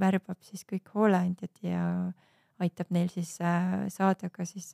värbab 0.00 0.40
siis 0.42 0.64
kõik 0.64 0.88
hooleandjad 0.94 1.60
ja 1.62 1.82
aitab 2.64 2.88
neil 2.96 3.12
siis 3.12 3.34
saada 3.36 4.30
ka 4.32 4.46
siis 4.48 4.72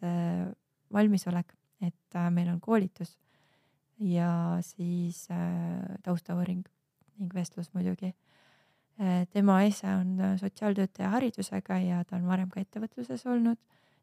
valmisolek, 0.95 1.57
et 1.83 2.21
meil 2.31 2.53
on 2.55 2.61
koolitus 2.63 3.17
ja 3.99 4.31
siis 4.63 5.27
taustauuring 6.07 6.63
ning 7.19 7.35
vestlus 7.35 7.73
muidugi 7.75 8.15
tema 9.33 9.63
ise 9.63 9.87
on 9.87 10.21
äh, 10.21 10.37
sotsiaaltöötaja 10.41 11.11
haridusega 11.13 11.79
ja 11.79 12.05
ta 12.05 12.17
on 12.17 12.27
varem 12.27 12.49
ka 12.51 12.61
ettevõtluses 12.61 13.27
olnud 13.27 13.59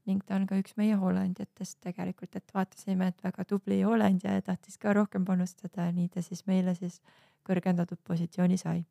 ning 0.06 0.22
ta 0.28 0.36
on 0.36 0.46
ka 0.48 0.58
üks 0.60 0.76
meie 0.78 0.96
hooleandjatest 1.00 1.80
tegelikult, 1.82 2.36
et 2.36 2.54
vaatasime, 2.54 3.08
et 3.08 3.24
väga 3.24 3.46
tubli 3.48 3.80
hooleandja 3.82 4.34
ja 4.36 4.42
tahtis 4.44 4.78
ka 4.78 4.94
rohkem 4.94 5.26
panustada, 5.26 5.88
nii 5.96 6.10
ta 6.12 6.22
siis 6.22 6.44
meile 6.46 6.76
siis 6.76 7.00
kõrgendatud 7.48 8.02
positsiooni 8.04 8.58
sai. 8.58 8.84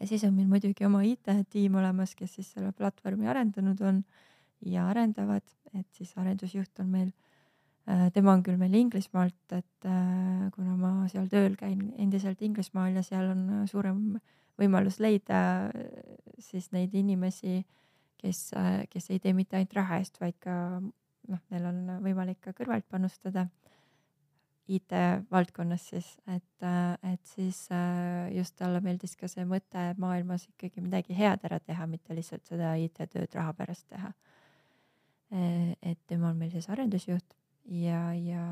ja 0.00 0.06
siis 0.06 0.24
on 0.24 0.34
meil 0.34 0.48
muidugi 0.48 0.86
oma 0.88 1.02
IT-tiim 1.04 1.76
olemas, 1.76 2.14
kes 2.14 2.34
siis 2.34 2.50
selle 2.56 2.72
platvormi 2.72 3.28
arendanud 3.28 3.80
on 3.80 4.02
ja 4.64 4.88
arendavad, 4.88 5.44
et 5.74 5.86
siis 5.92 6.16
arendusjuht 6.16 6.80
on 6.80 6.88
meil 6.88 7.12
äh, 7.12 7.33
tema 7.84 8.32
on 8.32 8.42
küll 8.44 8.56
meil 8.60 8.74
Inglismaalt, 8.78 9.52
et 9.52 9.88
kuna 10.54 10.76
ma 10.80 10.92
seal 11.12 11.26
tööl 11.32 11.56
käin 11.60 11.90
endiselt 12.00 12.40
Inglismaal 12.42 12.96
ja 12.96 13.02
seal 13.04 13.32
on 13.34 13.66
suurem 13.68 14.16
võimalus 14.60 15.00
leida 15.02 15.70
siis 16.38 16.70
neid 16.72 16.94
inimesi, 16.96 17.60
kes, 18.20 18.46
kes 18.90 19.10
ei 19.10 19.20
tee 19.20 19.34
mitte 19.36 19.58
ainult 19.58 19.76
raha 19.76 20.00
eest, 20.00 20.16
vaid 20.22 20.38
ka 20.42 20.54
noh, 20.80 21.42
neil 21.52 21.68
on 21.68 21.84
võimalik 22.04 22.40
ka 22.44 22.54
kõrvalt 22.56 22.88
panustada 22.90 23.48
IT-valdkonnas 24.64 25.88
siis, 25.90 26.06
et, 26.32 26.66
et 27.04 27.34
siis 27.34 27.58
just 28.32 28.56
talle 28.56 28.80
meeldis 28.84 29.12
ka 29.20 29.28
see 29.28 29.44
mõte 29.48 29.90
maailmas 30.00 30.46
ikkagi 30.48 30.80
midagi 30.84 31.16
head 31.18 31.44
ära 31.44 31.60
teha, 31.60 31.84
mitte 31.90 32.16
lihtsalt 32.16 32.48
seda 32.48 32.72
IT-tööd 32.80 33.36
raha 33.36 33.52
pärast 33.56 33.88
teha. 33.92 34.12
et 35.34 35.98
tema 36.06 36.30
on 36.30 36.38
meil 36.38 36.52
siis 36.52 36.68
arendusjuht 36.70 37.34
ja, 37.64 38.12
ja, 38.14 38.44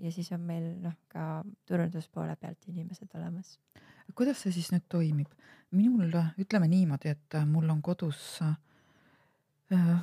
ja 0.00 0.12
siis 0.12 0.32
on 0.32 0.40
meil 0.46 0.72
noh, 0.82 0.96
ka 1.08 1.44
turunduspoole 1.68 2.36
pealt 2.36 2.66
inimesed 2.68 3.14
olemas 3.14 3.58
kuidas 4.14 4.42
see 4.42 4.54
siis 4.54 4.70
nüüd 4.74 4.86
toimib? 4.90 5.30
minul, 5.70 6.10
ütleme 6.42 6.66
niimoodi, 6.66 7.12
et 7.12 7.34
mul 7.46 7.68
on 7.70 7.78
kodus 7.78 8.40
äh, 8.42 10.00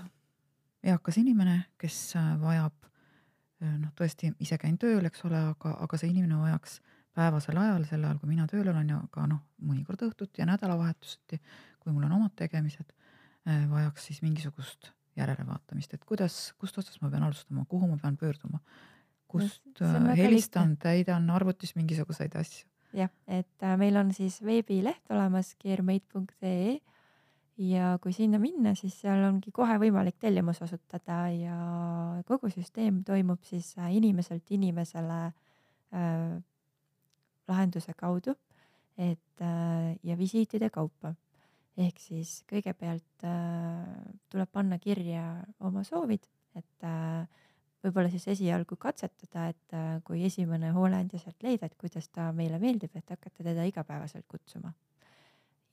eakas 0.88 1.18
inimene, 1.20 1.58
kes 1.76 1.98
äh, 2.16 2.30
vajab 2.40 2.86
äh, 2.86 3.74
noh, 3.74 3.92
tõesti 4.00 4.32
ise 4.40 4.56
käin 4.62 4.78
tööl, 4.80 5.04
eks 5.10 5.26
ole, 5.28 5.42
aga, 5.50 5.74
aga 5.84 6.00
see 6.00 6.14
inimene 6.14 6.40
vajaks 6.40 6.80
päevasel 7.18 7.60
ajal, 7.60 7.84
sel 7.90 8.06
ajal, 8.06 8.22
kui 8.22 8.32
mina 8.32 8.48
tööl 8.48 8.72
olen 8.72 8.94
ja 8.94 9.02
ka 9.12 9.28
noh, 9.28 9.44
mõnikord 9.60 10.08
õhtuti 10.08 10.40
ja 10.40 10.48
nädalavahetuseti, 10.48 11.42
kui 11.84 11.92
mul 11.92 12.08
on 12.08 12.16
omad 12.22 12.38
tegemised, 12.40 12.96
vajaks 13.44 14.08
siis 14.08 14.24
mingisugust 14.24 14.94
järelevaatamist, 15.18 15.94
et 15.98 16.06
kuidas, 16.06 16.38
kust 16.62 16.78
otsast 16.78 17.02
ma 17.02 17.12
pean 17.14 17.26
alustama, 17.28 17.66
kuhu 17.70 17.90
ma 17.90 17.98
pean 18.02 18.18
pöörduma, 18.18 18.62
kust 19.28 19.82
no, 19.82 20.16
helistan, 20.18 20.78
täidan 20.82 21.30
arvutis 21.34 21.76
mingisuguseid 21.76 22.36
asju? 22.40 22.68
Jah, 22.96 23.12
et 23.28 23.64
äh, 23.66 23.76
meil 23.78 23.98
on 24.00 24.14
siis 24.16 24.40
veebileht 24.46 25.12
olemas 25.12 25.56
keermeit.ee 25.60 26.78
ja 27.58 27.98
kui 28.02 28.14
sinna 28.14 28.40
minna, 28.42 28.74
siis 28.78 28.96
seal 29.02 29.24
ongi 29.28 29.52
kohe 29.56 29.78
võimalik 29.82 30.18
tellimus 30.22 30.62
osutada 30.62 31.26
ja 31.34 31.58
kogu 32.30 32.52
süsteem 32.54 33.02
toimub 33.08 33.44
siis 33.48 33.74
äh, 33.82 33.90
inimeselt 33.98 34.52
inimesele 34.54 35.22
äh, 35.28 36.38
lahenduse 37.48 37.96
kaudu, 37.98 38.36
et 38.98 39.42
äh, 39.42 39.96
ja 40.04 40.18
visiitide 40.18 40.70
kaupa. 40.70 41.16
Ehk 41.78 42.00
siis 42.02 42.42
kõigepealt 42.50 43.26
äh, 43.28 43.84
tuleb 44.32 44.50
panna 44.54 44.80
kirja 44.82 45.24
oma 45.66 45.84
soovid, 45.88 46.26
et 46.58 46.86
äh, 46.88 47.28
võib-olla 47.86 48.10
siis 48.12 48.26
esialgu 48.34 48.80
katsetada, 48.82 49.48
et 49.54 49.78
äh, 49.78 49.98
kui 50.08 50.24
esimene 50.26 50.74
hooleandja 50.76 51.22
sealt 51.22 51.46
leida, 51.46 51.70
et 51.70 51.78
kuidas 51.80 52.10
ta 52.10 52.32
meile 52.36 52.60
meeldib, 52.62 52.96
et 52.98 53.14
hakata 53.14 53.46
teda 53.46 53.66
igapäevaselt 53.70 54.26
kutsuma. 54.28 54.74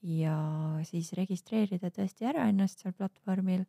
ja 0.05 0.37
siis 0.85 1.15
registreerida 1.17 1.89
tõesti 1.89 2.27
ära 2.29 2.45
ennast 2.51 2.83
seal 2.83 2.93
platvormil, 2.93 3.63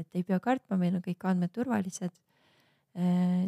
et 0.00 0.16
ei 0.16 0.24
pea 0.24 0.38
kartma, 0.40 0.78
meil 0.80 0.96
on 0.96 1.02
kõik 1.04 1.26
andmed 1.28 1.52
turvalised. 1.52 2.14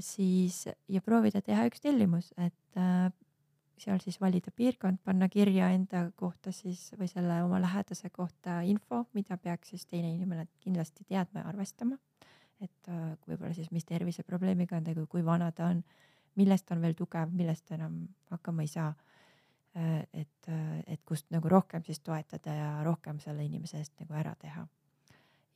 Siis 0.02 0.66
ja 0.90 1.00
proovida 1.00 1.40
teha 1.40 1.64
üks 1.70 1.80
tellimus, 1.80 2.28
et 2.36 2.78
seal 3.78 4.00
siis 4.00 4.18
valida 4.20 4.50
piirkond, 4.56 4.98
panna 5.04 5.28
kirja 5.28 5.68
enda 5.74 6.06
kohta 6.16 6.52
siis 6.52 6.88
või 6.98 7.08
selle 7.10 7.42
oma 7.44 7.60
lähedase 7.60 8.10
kohta 8.10 8.60
info, 8.64 9.04
mida 9.14 9.36
peaks 9.36 9.74
siis 9.74 9.86
teine 9.86 10.12
inimene 10.14 10.46
kindlasti 10.60 11.04
teadma 11.04 11.42
ja 11.42 11.48
arvestama. 11.52 11.98
et 12.60 12.88
äh, 12.88 13.16
võib-olla 13.28 13.52
siis, 13.54 13.70
mis 13.70 13.84
terviseprobleemiga 13.84 14.76
on 14.76 14.84
tegu, 14.84 15.06
kui 15.06 15.24
vana 15.24 15.50
ta 15.52 15.66
on, 15.66 15.82
millest 16.40 16.66
ta 16.66 16.74
on 16.74 16.80
veel 16.80 16.94
tugev, 16.96 17.32
millest 17.32 17.66
ta 17.68 17.74
enam 17.74 18.06
hakkama 18.30 18.62
ei 18.64 18.70
saa. 18.72 18.94
Äh, 19.76 20.06
et, 20.12 20.48
äh, 20.48 20.78
et 20.86 21.02
kust 21.04 21.28
nagu 21.30 21.48
rohkem 21.48 21.84
siis 21.84 22.00
toetada 22.00 22.54
ja 22.54 22.70
rohkem 22.84 23.20
selle 23.20 23.44
inimese 23.44 23.76
eest 23.78 23.92
nagu 24.00 24.14
ära 24.14 24.34
teha. 24.34 24.66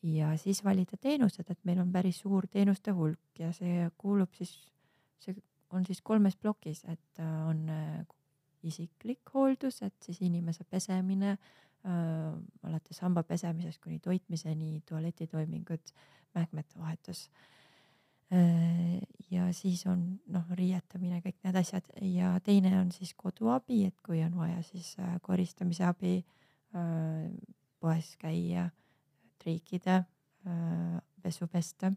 ja 0.03 0.37
siis 0.37 0.65
valida 0.65 0.97
teenused, 0.97 1.51
et 1.51 1.65
meil 1.65 1.81
on 1.81 1.93
päris 1.93 2.21
suur 2.21 2.47
teenuste 2.49 2.91
hulk 2.91 3.39
ja 3.39 3.53
see 3.53 3.89
kuulub 3.99 4.33
siis, 4.33 4.53
see 5.21 5.35
on 5.71 5.87
siis 5.87 6.01
kolmes 6.03 6.37
plokis, 6.37 6.85
et 6.91 7.21
on 7.47 7.67
isiklik 8.67 9.33
hooldus, 9.35 9.81
et 9.83 9.95
siis 10.05 10.21
inimese 10.25 10.65
pesemine 10.65 11.33
äh,, 11.33 12.35
alates 12.63 13.01
hamba 13.05 13.23
pesemisest 13.23 13.81
kuni 13.83 13.99
toitmiseni, 13.99 14.83
tualetitoimingud, 14.89 15.95
mähkmete 16.35 16.79
vahetus 16.79 17.29
äh,. 18.33 19.01
ja 19.31 19.53
siis 19.53 19.87
on 19.87 20.21
noh, 20.27 20.51
riietamine, 20.59 21.23
kõik 21.25 21.41
need 21.45 21.61
asjad 21.63 21.89
ja 22.03 22.35
teine 22.45 22.75
on 22.81 22.93
siis 22.93 23.15
koduabi, 23.17 23.85
et 23.89 24.05
kui 24.07 24.23
on 24.25 24.37
vaja 24.37 24.61
siis 24.67 24.95
äh, 25.01 25.17
koristamise 25.23 25.87
abi 25.89 26.19
äh,, 26.21 27.31
poes 27.81 28.15
käia, 28.21 28.69
triikida 29.41 30.03
äh,, 30.45 31.01
pesu 31.23 31.49
pesta 31.49 31.93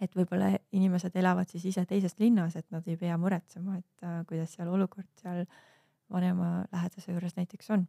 et 0.00 0.16
võib-olla 0.16 0.50
inimesed 0.76 1.14
elavad 1.16 1.48
siis 1.50 1.64
ise 1.72 1.84
teises 1.88 2.16
linnas, 2.20 2.56
et 2.58 2.66
nad 2.74 2.86
ei 2.88 2.98
pea 3.00 3.16
muretsema, 3.20 3.78
et 3.80 4.04
äh, 4.04 4.18
kuidas 4.28 4.56
seal 4.56 4.70
olukord 4.72 5.08
seal 5.20 5.44
vanema 6.12 6.66
lähedase 6.72 7.14
juures 7.14 7.36
näiteks 7.36 7.70
on. 7.74 7.86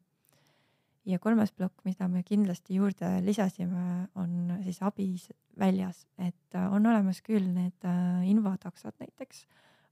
ja 1.08 1.20
kolmas 1.24 1.54
plokk, 1.56 1.86
mida 1.86 2.08
me 2.12 2.20
kindlasti 2.24 2.76
juurde 2.76 3.22
lisasime, 3.24 4.08
on 4.16 4.58
siis 4.64 4.82
abi 4.84 5.14
väljas, 5.60 6.06
et 6.18 6.56
äh, 6.56 6.74
on 6.74 6.86
olemas 6.86 7.22
küll 7.24 7.48
need 7.54 7.86
äh, 7.88 8.26
infotaksod 8.28 8.98
näiteks, 9.00 9.46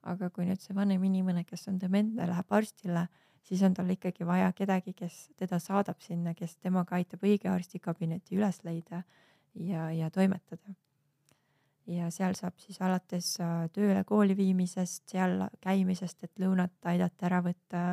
aga 0.04 0.30
kui 0.30 0.46
nüüd 0.46 0.62
see 0.62 0.76
vanem 0.76 1.04
inimene, 1.04 1.46
kes 1.48 1.68
on 1.72 1.80
dementne, 1.82 2.28
läheb 2.30 2.52
arstile, 2.52 3.08
siis 3.46 3.64
on 3.64 3.74
tal 3.74 3.90
ikkagi 3.90 4.28
vaja 4.28 4.52
kedagi, 4.54 4.94
kes 4.94 5.30
teda 5.40 5.60
saadab 5.60 6.02
sinna, 6.04 6.34
kes 6.34 6.58
temaga 6.58 7.00
aitab 7.00 7.24
õige 7.24 7.50
arstikabineti 7.50 8.36
üles 8.40 8.64
leida 8.68 9.04
ja, 9.56 9.90
ja 9.96 10.12
toimetada 10.12 10.76
ja 11.88 12.10
seal 12.14 12.36
saab 12.38 12.58
siis 12.62 12.82
alates 12.82 13.36
äh, 13.44 13.70
tööle 13.74 14.04
kooli 14.08 14.38
viimisest, 14.38 15.04
seal 15.12 15.46
käimisest, 15.62 16.24
et 16.24 16.42
lõunat 16.42 16.92
aidata 16.92 17.30
ära 17.30 17.42
võtta, 17.46 17.88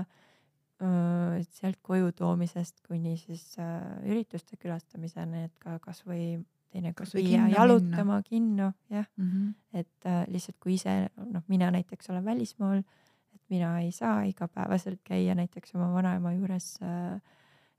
sealt 0.82 1.78
koju 1.86 2.08
toomisest 2.18 2.80
kuni 2.88 3.14
siis 3.20 3.52
äh, 3.62 3.84
ürituste 4.02 4.56
külastamiseni, 4.58 5.44
et 5.46 5.52
ka 5.62 5.76
kasvõi 5.78 6.40
teinekord 6.72 7.12
viia 7.14 7.46
jalutama 7.52 8.18
minna. 8.18 8.22
kinno, 8.26 8.72
jah 8.90 9.06
mm. 9.16 9.28
-hmm. 9.28 9.78
et 9.78 10.06
äh, 10.06 10.24
lihtsalt 10.28 10.58
kui 10.58 10.74
ise, 10.74 11.08
noh, 11.16 11.42
mina 11.48 11.70
näiteks 11.70 12.10
olen 12.10 12.24
välismaal, 12.24 12.82
et 13.34 13.42
mina 13.48 13.80
ei 13.80 13.92
saa 13.92 14.22
igapäevaselt 14.22 15.00
käia 15.04 15.34
näiteks 15.34 15.74
oma 15.74 15.92
vanaema 15.92 16.32
juures 16.32 16.78
äh, 16.82 17.20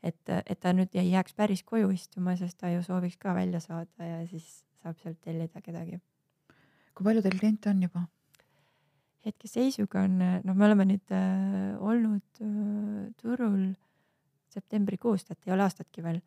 et, 0.04 0.30
et 0.45 0.60
ta 0.60 0.73
nüüd 0.73 0.93
ei 0.93 1.12
jääks 1.12 1.34
päris 1.34 1.63
koju 1.63 1.89
istuma, 1.89 2.36
sest 2.36 2.58
ta 2.58 2.69
ju 2.69 2.84
sooviks 2.84 3.17
ka 3.17 3.34
välja 3.36 3.60
saada 3.60 4.06
ja 4.06 4.28
siis 4.28 4.65
saab 4.84 5.00
sealt 5.02 5.22
tellida 5.24 5.62
kedagi. 5.62 6.00
kui 6.93 7.08
palju 7.08 7.24
teil 7.26 7.39
kliente 7.39 7.72
on 7.72 7.82
juba? 7.88 8.06
hetkeseisuga 9.24 10.04
on, 10.04 10.17
noh, 10.19 10.56
me 10.56 10.65
oleme 10.67 10.86
nüüd 10.89 11.13
äh, 11.15 11.76
olnud 11.80 12.43
äh, 12.43 13.12
turul 13.22 13.72
septembrikuust, 14.54 15.32
et 15.32 15.48
ei 15.48 15.54
ole 15.56 15.63
aastatki 15.65 16.04
veel 16.06 16.19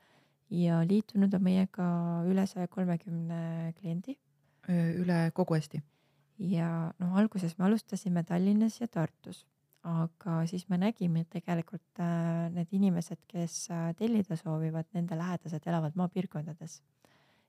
ja 0.50 0.80
liitunud 0.86 1.34
on 1.36 1.42
meiega 1.42 1.88
üle 2.30 2.46
saja 2.46 2.70
kolmekümne 2.70 3.74
kliendi. 3.78 4.16
üle 4.68 5.18
kogu 5.34 5.58
Eesti? 5.58 5.82
ja 6.38 6.70
noh, 6.98 7.12
alguses 7.16 7.56
me 7.58 7.66
alustasime 7.68 8.24
Tallinnas 8.24 8.80
ja 8.80 8.88
Tartus, 8.88 9.44
aga 9.86 10.40
siis 10.50 10.66
me 10.68 10.78
nägime, 10.80 11.22
et 11.22 11.30
tegelikult 11.32 12.02
äh, 12.02 12.48
need 12.54 12.72
inimesed, 12.76 13.22
kes 13.30 13.66
äh, 13.70 13.90
tellida 13.98 14.36
soovivad, 14.38 14.88
nende 14.96 15.18
lähedased 15.18 15.66
elavad 15.66 15.96
maapiirkondades 15.98 16.80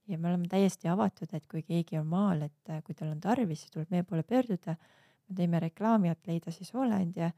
ja 0.07 0.17
me 0.17 0.29
oleme 0.29 0.47
täiesti 0.47 0.87
avatud, 0.87 1.33
et 1.33 1.47
kui 1.51 1.63
keegi 1.63 1.97
on 1.99 2.07
maal, 2.07 2.45
et 2.47 2.71
äh, 2.71 2.81
kui 2.83 2.95
tal 2.95 3.11
on 3.11 3.19
tarvis, 3.23 3.63
siis 3.63 3.73
tuleb 3.73 3.91
meie 3.91 4.05
poole 4.07 4.23
pöörduda 4.23 4.77
me 5.27 5.35
teeme 5.35 5.59
reklaami, 5.59 6.09
et 6.09 6.27
leida 6.27 6.51
siis 6.51 6.73
hooleandja 6.73 7.31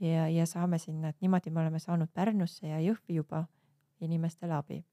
ja, 0.00 0.28
ja 0.28 0.46
saame 0.46 0.78
sinna, 0.78 1.10
et 1.10 1.20
niimoodi 1.20 1.50
me 1.50 1.60
oleme 1.64 1.78
saanud 1.82 2.10
Pärnusse 2.14 2.68
ja 2.68 2.80
Jõhvi 2.80 3.18
juba 3.18 3.44
inimestele 4.00 4.54
abi. 4.54 4.84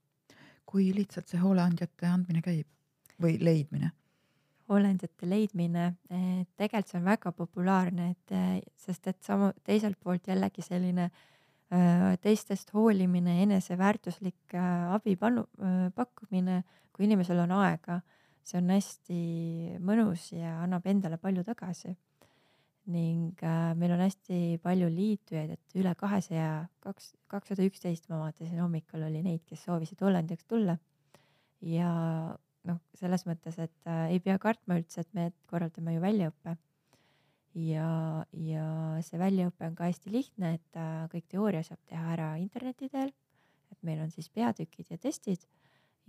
kui 0.70 0.92
lihtsalt 0.94 1.28
see 1.28 1.40
hooleandjate 1.42 2.06
andmine 2.06 2.42
käib 2.46 2.68
või 3.22 3.38
leidmine? 3.42 3.92
hooleandjate 4.70 5.30
leidmine, 5.30 5.94
tegelikult 6.58 6.92
see 6.92 7.00
on 7.00 7.06
väga 7.06 7.32
populaarne, 7.34 8.12
et 8.12 8.74
sest 8.78 9.08
et 9.08 9.24
sama 9.26 9.50
teiselt 9.66 9.98
poolt 10.04 10.28
jällegi 10.30 10.62
selline 10.62 11.08
äh, 11.08 11.24
teistest 12.24 12.74
hoolimine, 12.74 13.36
eneseväärtuslik 13.44 14.56
äh, 14.58 14.94
abi 14.96 15.16
panu, 15.16 15.46
äh, 15.62 15.90
pakkumine, 15.96 16.64
kui 16.94 17.06
inimesel 17.06 17.44
on 17.44 17.54
aega, 17.60 18.00
see 18.42 18.58
on 18.58 18.72
hästi 18.74 19.20
mõnus 19.86 20.32
ja 20.34 20.56
annab 20.64 20.88
endale 20.90 21.20
palju 21.22 21.44
tagasi 21.46 21.94
ning 22.90 23.38
äh, 23.46 23.74
meil 23.78 23.94
on 23.94 24.02
hästi 24.02 24.60
palju 24.64 24.90
liitujaid, 24.90 25.54
et 25.56 25.80
üle 25.80 25.94
kahesaja, 25.98 26.68
kaks, 26.84 27.14
kakssada 27.30 27.66
üksteist 27.68 28.10
ma 28.10 28.24
vaatasin 28.24 28.62
hommikul 28.64 29.06
oli 29.06 29.22
neid, 29.26 29.44
kes 29.50 29.66
soovisid 29.68 30.02
Hollandiks 30.02 30.48
tulla. 30.50 30.78
ja 31.62 31.92
noh, 32.68 32.80
selles 32.98 33.26
mõttes, 33.28 33.60
et 33.62 33.90
äh, 33.90 34.10
ei 34.16 34.20
pea 34.24 34.38
kartma 34.42 34.80
üldse, 34.80 35.04
et 35.04 35.14
me 35.14 35.30
korraldame 35.52 35.96
ju 35.96 36.04
väljaõppe. 36.04 36.56
Ja, 37.68 38.26
ja 38.32 38.66
see 39.06 39.20
väljaõpe 39.20 39.70
on 39.70 39.78
ka 39.78 39.90
hästi 39.90 40.12
lihtne, 40.14 40.56
et 40.60 40.80
äh, 40.80 41.06
kõik 41.12 41.28
teooria 41.32 41.64
saab 41.66 41.82
teha 41.90 42.14
ära 42.16 42.30
interneti 42.42 42.90
teel. 42.92 43.14
et 43.70 43.84
meil 43.86 44.00
on 44.02 44.10
siis 44.10 44.30
peatükid 44.34 44.88
ja 44.90 44.98
testid 44.98 45.44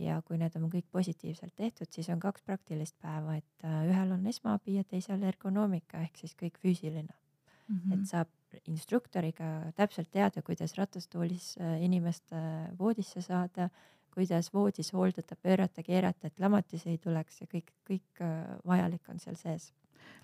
ja 0.01 0.23
kui 0.25 0.39
need 0.41 0.55
on 0.57 0.71
kõik 0.73 0.87
positiivselt 0.93 1.53
tehtud, 1.57 1.91
siis 1.93 2.09
on 2.09 2.21
kaks 2.21 2.43
praktilist 2.43 2.97
päeva, 3.03 3.37
et 3.37 3.65
äh, 3.65 3.83
ühel 3.91 4.15
on 4.17 4.27
esmaabi 4.27 4.79
ja 4.79 4.85
teisel 4.85 5.23
ergonoomika 5.23 6.01
ehk 6.07 6.23
siis 6.23 6.35
kõik 6.35 6.57
füüsiline 6.63 7.13
mm. 7.13 7.77
-hmm. 7.77 7.95
et 7.95 8.09
saab 8.09 8.29
instruktoriga 8.67 9.73
täpselt 9.77 10.11
teada, 10.11 10.43
kuidas 10.43 10.75
ratastoolis 10.79 11.57
äh, 11.61 11.83
inimest 11.85 12.33
voodisse 12.79 13.21
saada, 13.23 13.69
kuidas 14.15 14.53
voodis 14.55 14.93
hooldada, 14.93 15.37
pöörata, 15.37 15.83
keerata, 15.83 16.27
et 16.27 16.41
lamatis 16.41 16.87
ei 16.87 16.99
tuleks 16.99 17.41
ja 17.41 17.47
kõik, 17.47 17.71
kõik 17.87 18.25
vajalik 18.67 19.09
on 19.09 19.19
seal 19.19 19.37
sees. 19.37 19.73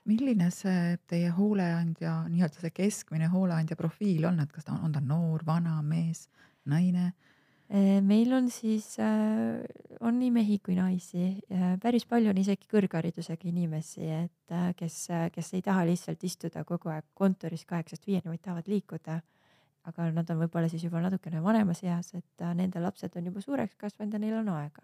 Milline 0.06 0.50
see 0.54 0.96
teie 1.10 1.30
hooleandja, 1.34 2.22
nii-öelda 2.30 2.62
see 2.62 2.74
keskmine 2.74 3.30
hooleandja 3.32 3.76
profiil 3.78 4.28
on, 4.28 4.40
et 4.42 4.52
kas 4.52 4.66
ta 4.66 4.76
on, 4.76 4.84
on 4.88 4.94
ta 4.94 5.02
noor, 5.04 5.42
vana, 5.46 5.80
mees, 5.82 6.28
naine? 6.64 7.12
Äh, 7.66 8.00
meil 8.00 8.32
on 8.32 8.46
siis, 8.50 8.92
äh, 9.02 9.64
on 10.00 10.20
nii 10.20 10.30
mehi 10.30 10.60
kui 10.62 10.76
naisi, 10.78 11.32
päris 11.82 12.04
palju 12.06 12.30
on 12.30 12.38
isegi 12.38 12.68
kõrgharidusega 12.70 13.48
inimesi, 13.50 14.06
et 14.06 14.54
äh, 14.54 14.68
kes, 14.78 15.00
kes 15.34 15.50
ei 15.58 15.64
taha 15.66 15.82
lihtsalt 15.88 16.22
istuda 16.28 16.62
kogu 16.64 16.92
aeg 16.94 17.08
kontoris 17.14 17.66
kaheksast 17.66 18.06
viieni, 18.06 18.30
vaid 18.30 18.44
tahavad 18.44 18.70
liikuda. 18.70 19.22
aga 19.86 20.04
nad 20.10 20.30
on 20.30 20.40
võib-olla 20.40 20.66
siis 20.66 20.82
juba 20.82 20.98
natukene 20.98 21.38
vanemas 21.42 21.82
eas, 21.86 22.08
et 22.18 22.42
nende 22.58 22.80
lapsed 22.82 23.12
on 23.16 23.26
juba 23.28 23.40
suureks 23.40 23.76
kasvanud 23.78 24.12
ja 24.12 24.18
neil 24.18 24.34
on 24.40 24.48
aega. 24.50 24.82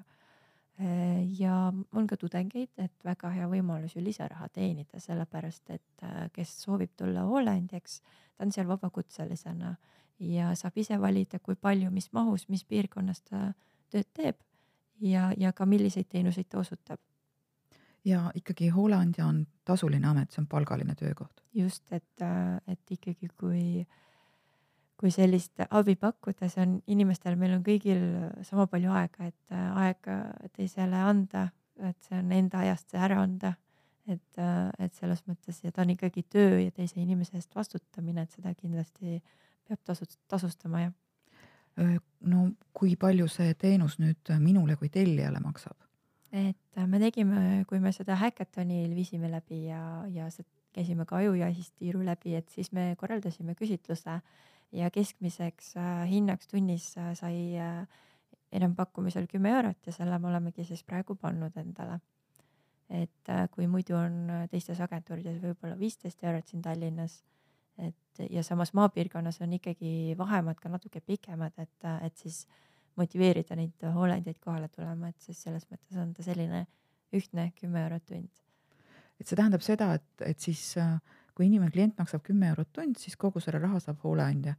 Ja 1.39 1.57
on 1.93 2.07
ka 2.07 2.17
tudengeid, 2.17 2.71
et 2.81 3.05
väga 3.05 3.31
hea 3.35 3.49
võimalus 3.49 3.97
ju 3.97 4.03
lisaraha 4.05 4.49
teenida, 4.49 5.01
sellepärast 5.01 5.71
et 5.71 6.07
kes 6.33 6.55
soovib 6.65 6.95
tulla 6.97 7.27
hooleandjaks, 7.29 8.01
ta 8.37 8.47
on 8.47 8.53
seal 8.53 8.67
vabakutselisena 8.71 9.75
ja 10.19 10.55
saab 10.59 10.79
ise 10.81 10.99
valida, 11.01 11.39
kui 11.39 11.55
palju, 11.55 11.91
mis 11.91 12.09
mahus, 12.13 12.49
mis 12.49 12.65
piirkonnas 12.65 13.23
ta 13.29 13.53
tööd 13.93 14.09
teeb 14.17 14.41
ja, 15.03 15.31
ja 15.37 15.53
ka 15.53 15.67
milliseid 15.67 16.09
teenuseid 16.09 16.49
ta 16.49 16.59
osutab. 16.59 17.01
ja 18.05 18.31
ikkagi 18.35 18.69
hooleandja 18.69 19.27
on 19.27 19.47
tasuline 19.65 20.07
amet, 20.09 20.31
see 20.31 20.43
on 20.43 20.47
palgaline 20.51 20.95
töökoht. 20.99 21.43
just, 21.55 21.85
et, 21.93 22.25
et 22.67 22.91
ikkagi, 22.91 23.29
kui, 23.39 23.87
kui 25.03 25.11
sellist 25.11 25.65
abi 25.69 25.97
pakkuda, 25.99 26.47
see 26.49 26.63
on 26.63 26.79
inimestel, 26.95 27.35
meil 27.37 27.57
on 27.57 27.67
kõigil 27.67 28.05
sama 28.47 28.69
palju 28.71 28.93
aega, 28.95 29.27
et 29.33 29.59
aega 29.59 30.21
teisele 30.55 31.03
anda, 31.03 31.49
et 31.83 31.99
see 32.07 32.21
on 32.21 32.31
enda 32.33 32.63
ajast 32.63 32.95
see 32.95 33.03
ära 33.03 33.19
anda 33.23 33.57
et, 34.11 34.41
et 34.83 34.99
selles 34.99 35.23
mõttes 35.29 35.61
ja 35.63 35.73
ta 35.73 35.85
on 35.85 35.93
ikkagi 35.95 36.25
töö 36.31 36.59
ja 36.63 36.73
teise 36.75 37.01
inimese 37.03 37.37
eest 37.39 37.55
vastutamine, 37.55 38.25
et 38.25 38.35
seda 38.35 38.55
kindlasti 38.57 39.21
peab 39.69 39.81
tasus, 39.87 40.19
tasustama, 40.31 40.87
jah. 40.87 41.95
no 42.29 42.49
kui 42.77 42.97
palju 43.01 43.29
see 43.31 43.55
teenus 43.59 43.99
nüüd 44.03 44.35
minule 44.43 44.77
kui 44.81 44.91
tellijale 44.93 45.41
maksab? 45.45 45.77
et 46.33 46.81
äh, 46.81 46.87
me 46.89 46.99
tegime, 47.01 47.65
kui 47.69 47.81
me 47.81 47.93
seda 47.93 48.17
häkatonil 48.17 48.95
viisime 48.97 49.29
läbi 49.31 49.67
ja, 49.67 49.83
ja 50.09 50.31
käisime 50.73 51.05
ka 51.05 51.19
ajujahist 51.21 51.75
tiiru 51.77 52.01
läbi, 52.05 52.35
et 52.39 52.49
siis 52.49 52.73
me 52.73 52.95
korraldasime 52.97 53.55
küsitluse 53.55 54.17
ja 54.73 54.91
keskmiseks 54.91 55.77
äh, 55.77 56.09
hinnaks 56.09 56.49
tunnis 56.49 56.97
äh, 56.99 57.13
sai 57.19 57.59
äh, 57.61 57.87
enampakkumisel 58.53 59.27
kümme 59.31 59.53
eurot 59.57 59.87
ja 59.87 59.93
selle 59.93 60.19
me 60.19 60.29
olemegi 60.29 60.65
siis 60.69 60.85
praegu 60.85 61.17
pannud 61.17 61.57
endale. 61.57 62.01
et 62.93 63.29
äh, 63.31 63.47
kui 63.51 63.67
muidu 63.67 63.95
on 63.97 64.17
äh, 64.31 64.49
teistes 64.53 64.81
agentuurides 64.85 65.39
võib-olla 65.41 65.79
viisteist 65.79 66.25
eurot 66.29 66.51
siin 66.51 66.63
Tallinnas, 66.63 67.23
et 67.81 68.21
ja 68.31 68.43
samas 68.45 68.75
maapiirkonnas 68.77 69.41
on 69.41 69.55
ikkagi 69.57 70.13
vahemaad 70.19 70.61
ka 70.61 70.69
natuke 70.69 71.01
pikemad, 71.01 71.57
et, 71.57 71.79
äh, 71.89 72.05
et 72.05 72.17
siis 72.17 72.43
motiveerida 73.01 73.57
neid 73.57 73.87
hooleandjaid 73.95 74.37
kohale 74.45 74.69
tulema, 74.69 75.09
et 75.09 75.25
siis 75.25 75.41
selles 75.41 75.65
mõttes 75.71 75.97
on 76.03 76.13
ta 76.13 76.27
selline 76.27 76.67
ühtne 77.17 77.49
kümme 77.61 77.81
eurot 77.87 78.05
tund. 78.07 78.29
et 79.21 79.27
see 79.27 79.37
tähendab 79.37 79.65
seda, 79.65 79.95
et, 79.95 80.27
et 80.27 80.41
siis 80.41 80.75
kui 81.35 81.47
inimene, 81.47 81.71
klient 81.71 81.99
maksab 81.99 82.23
kümme 82.23 82.49
eurot 82.53 82.69
tund, 82.73 82.97
siis 82.99 83.17
kogu 83.17 83.41
selle 83.41 83.59
raha 83.59 83.81
saab 83.81 84.03
hooleandja 84.05 84.55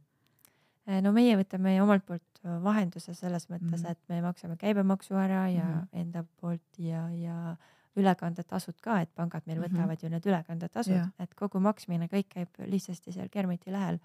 Äh, 0.84 1.00
no 1.00 1.14
meie 1.16 1.36
võtame 1.40 1.78
omalt 1.80 2.04
poolt 2.04 2.42
äh, 2.42 2.58
vahenduse 2.64 3.14
selles 3.16 3.46
mõttes 3.48 3.80
mm, 3.80 3.86
-hmm. 3.86 3.90
et 3.92 4.12
me 4.12 4.20
maksame 4.20 4.56
käibemaksu 4.60 5.16
ära 5.16 5.46
ja 5.48 5.64
mm 5.64 5.78
-hmm. 5.78 6.00
enda 6.00 6.24
poolt 6.40 6.78
ja, 6.78 7.08
ja 7.10 7.56
ülekandetasud 7.96 8.80
ka, 8.82 9.00
et 9.00 9.14
pangad 9.14 9.42
meil 9.46 9.58
mm 9.58 9.64
-hmm. 9.64 9.78
võtavad 9.78 10.02
ju 10.02 10.08
need 10.08 10.26
ülekandetasud 10.26 10.92
yeah., 10.92 11.08
et 11.18 11.34
kogu 11.34 11.60
maksmine 11.60 12.06
kõik 12.12 12.28
käib 12.28 12.48
lihtsasti 12.66 13.12
seal 13.12 13.28
Kermiti 13.28 13.72
lehel. 13.72 13.98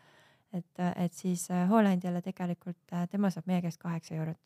et, 0.54 0.80
äh, 0.80 0.94
et 0.96 1.14
siis 1.14 1.50
hooleandjale 1.70 2.22
tegelikult 2.22 2.78
tema 3.10 3.30
saab 3.30 3.48
meie 3.48 3.62
käest 3.62 3.78
kaheksa 3.78 4.16
eurot. 4.16 4.38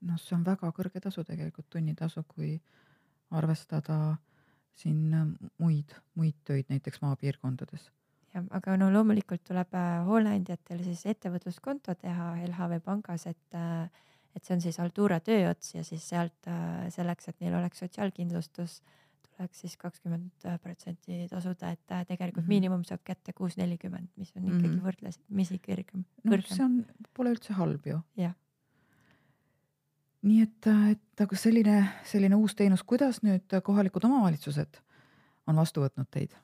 noh, 0.00 0.18
see 0.18 0.36
on 0.36 0.44
väga 0.44 0.72
kõrge 0.72 1.00
tasu 1.00 1.24
tegelikult, 1.24 1.70
tunnitasu, 1.70 2.22
kui 2.28 2.60
arvestada 3.30 4.16
siin 4.74 5.10
muid, 5.58 5.92
muid 6.14 6.38
töid 6.44 6.70
näiteks 6.72 7.02
maapiirkondades 7.02 7.90
jah, 8.34 8.46
aga 8.56 8.78
no 8.80 8.88
loomulikult 8.92 9.44
tuleb 9.48 9.76
äh, 9.76 10.00
hooleandjatel 10.08 10.80
siis 10.86 11.04
ettevõtluskonto 11.12 11.94
teha 12.00 12.32
LHV 12.46 12.80
pangas, 12.86 13.26
et, 13.30 13.58
äh, 13.58 14.08
et 14.36 14.44
see 14.44 14.56
on 14.56 14.64
siis 14.64 14.80
Altura 14.82 15.20
tööots 15.24 15.74
ja 15.76 15.84
siis 15.86 16.06
sealt 16.08 16.50
äh, 16.50 16.88
selleks, 16.94 17.30
et 17.30 17.40
neil 17.44 17.56
oleks 17.58 17.82
sotsiaalkindlustus, 17.84 18.80
tuleks 19.28 19.64
siis 19.64 19.78
kakskümmend 19.80 20.46
protsenti 20.62 21.26
tasuda, 21.30 21.72
et 21.72 21.84
tegelikult 22.08 22.42
mm 22.42 22.46
-hmm. 22.46 22.54
miinimum 22.54 22.84
saab 22.84 23.00
kätte 23.04 23.32
kuus 23.32 23.56
nelikümmend, 23.56 24.08
mis 24.16 24.32
on 24.36 24.44
ikkagi 24.44 24.68
mm 24.68 24.78
-hmm. 24.78 24.84
võrdlemisi 24.86 25.60
kõrgem. 25.66 26.04
no 26.24 26.40
see 26.46 26.64
on, 26.64 26.84
pole 27.14 27.34
üldse 27.36 27.52
halb 27.56 27.86
ju. 27.86 28.00
jah 28.16 28.34
nii 30.22 30.44
et, 30.44 30.70
et 30.92 31.24
aga 31.24 31.36
selline, 31.38 31.76
selline 32.06 32.38
uus 32.38 32.54
teenus, 32.58 32.84
kuidas 32.86 33.22
nüüd 33.26 33.58
kohalikud 33.64 34.04
omavalitsused 34.06 34.80
on 35.50 35.58
vastu 35.58 35.82
võtnud 35.84 36.08
teid? 36.10 36.34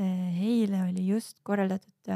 Eile 0.00 0.84
oli 0.86 1.04
just 1.08 1.40
korraldatud 1.44 2.08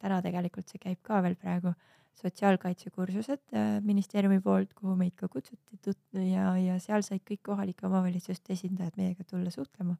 täna 0.00 0.20
tegelikult 0.24 0.70
see 0.70 0.80
käib 0.82 1.00
ka 1.04 1.20
veel 1.24 1.36
praegu, 1.40 1.74
sotsiaalkaitsekursused 2.20 3.54
äh, 3.56 3.68
ministeeriumi 3.84 4.40
poolt, 4.44 4.72
kuhu 4.76 4.96
meid 4.98 5.14
ka 5.16 5.28
kutsuti 5.32 6.26
ja, 6.26 6.52
ja 6.60 6.76
seal 6.82 7.04
said 7.06 7.22
kõik 7.28 7.42
kohalike 7.48 7.86
omavalitsuste 7.88 8.52
esindajad 8.56 8.98
meiega 9.00 9.24
tulla 9.24 9.52
suhtlema. 9.54 9.96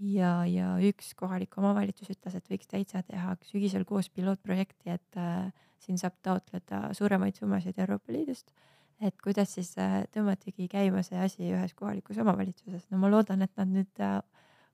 Ja, 0.00 0.32
ja 0.46 0.76
üks 0.88 1.12
kohalik 1.18 1.56
omavalitsus 1.58 2.10
ütles, 2.14 2.34
et 2.38 2.50
võiks 2.50 2.70
täitsa 2.70 3.02
teha 3.02 3.36
sügisel 3.48 3.84
koos 3.88 4.10
pilootprojekti, 4.10 4.94
et 4.94 5.20
äh, 5.20 5.50
siin 5.78 5.98
saab 6.00 6.16
taotleda 6.22 6.88
suuremaid 6.96 7.38
summasid 7.38 7.78
Euroopa 7.78 8.12
Liidust 8.12 8.52
et 9.00 9.14
kuidas 9.22 9.52
siis 9.54 9.70
äh, 9.78 10.02
tõmmatigi 10.14 10.66
käima 10.70 11.02
see 11.06 11.18
asi 11.22 11.52
ühes 11.52 11.74
kohalikus 11.78 12.18
omavalitsuses. 12.18 12.88
no 12.90 12.98
ma 12.98 13.10
loodan, 13.10 13.42
et 13.46 13.52
nad 13.56 13.70
nüüd 13.70 14.02
äh, 14.02 14.18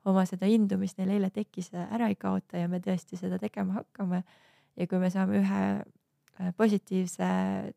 oma 0.09 0.25
seda 0.29 0.49
indu, 0.51 0.79
mis 0.81 0.97
neil 0.99 1.15
eile 1.17 1.31
tekkis, 1.33 1.71
ära 1.75 2.09
ei 2.13 2.17
kaota 2.21 2.61
ja 2.61 2.69
me 2.69 2.81
tõesti 2.85 3.19
seda 3.21 3.39
tegema 3.41 3.81
hakkame. 3.81 4.23
ja 4.77 4.87
kui 4.91 4.99
me 4.99 5.11
saame 5.11 5.41
ühe 5.43 5.61
äh, 5.77 6.55
positiivse 6.57 7.29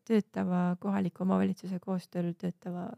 töötava 0.08 0.76
kohaliku 0.80 1.24
omavalitsuse 1.26 1.80
koostööl 1.84 2.32
töötava 2.34 2.88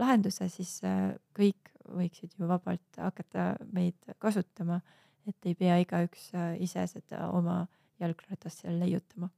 lahenduse, 0.00 0.48
siis 0.52 0.78
äh, 0.84 1.14
kõik 1.36 1.72
võiksid 1.86 2.34
ju 2.38 2.48
vabalt 2.50 2.98
hakata 2.98 3.54
meid 3.72 4.16
kasutama, 4.18 4.80
et 5.26 5.48
ei 5.48 5.54
pea 5.58 5.78
igaüks 5.82 6.30
äh, 6.34 6.54
ise 6.62 6.86
seda 6.90 7.30
oma 7.34 7.64
jalgratast 8.00 8.64
seal 8.64 8.78
leiutama 8.82 9.30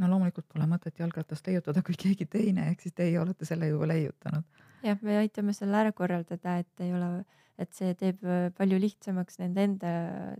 no 0.00 0.08
loomulikult 0.08 0.48
pole 0.48 0.64
mõtet 0.68 0.96
jalgratast 0.98 1.46
leiutada, 1.46 1.82
kui 1.84 1.96
keegi 1.98 2.26
teine, 2.30 2.70
ehk 2.72 2.86
siis 2.86 2.96
teie 2.96 3.18
olete 3.20 3.44
selle 3.48 3.68
juba 3.68 3.88
leiutanud. 3.90 4.64
jah, 4.86 4.96
me 5.04 5.18
aitame 5.20 5.52
selle 5.56 5.76
ära 5.76 5.92
korraldada, 5.92 6.56
et 6.62 6.84
ei 6.84 6.94
ole 6.96 7.10
et 7.60 7.76
see 7.76 7.92
teeb 7.98 8.24
äh, 8.24 8.48
palju 8.56 8.78
lihtsamaks 8.80 9.40
nende 9.42 9.66
enda 9.68 9.90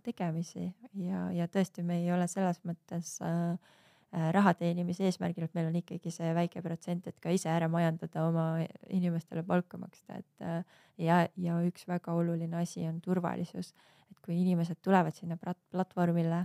tegemisi 0.07 0.71
ja, 1.05 1.27
ja 1.37 1.49
tõesti, 1.53 1.85
me 1.85 2.01
ei 2.01 2.09
ole 2.15 2.25
selles 2.31 2.63
mõttes 2.65 3.19
äh, 3.25 3.75
raha 4.11 4.55
teenimise 4.59 5.05
eesmärgil, 5.07 5.47
et 5.47 5.55
meil 5.55 5.69
on 5.69 5.77
ikkagi 5.79 6.11
see 6.11 6.33
väike 6.35 6.63
protsent, 6.65 7.07
et 7.07 7.19
ka 7.23 7.31
ise 7.35 7.51
ära 7.53 7.69
majandada, 7.71 8.25
oma 8.27 8.47
inimestele 8.91 9.45
palka 9.47 9.79
maksta, 9.79 10.19
et 10.19 10.47
äh, 10.47 10.81
ja, 10.99 11.21
ja 11.39 11.59
üks 11.67 11.87
väga 11.89 12.15
oluline 12.19 12.59
asi 12.59 12.83
on 12.89 12.99
turvalisus, 13.05 13.71
et 14.11 14.19
kui 14.25 14.41
inimesed 14.41 14.81
tulevad 14.83 15.15
sinna 15.15 15.39
platvormile, 15.39 16.45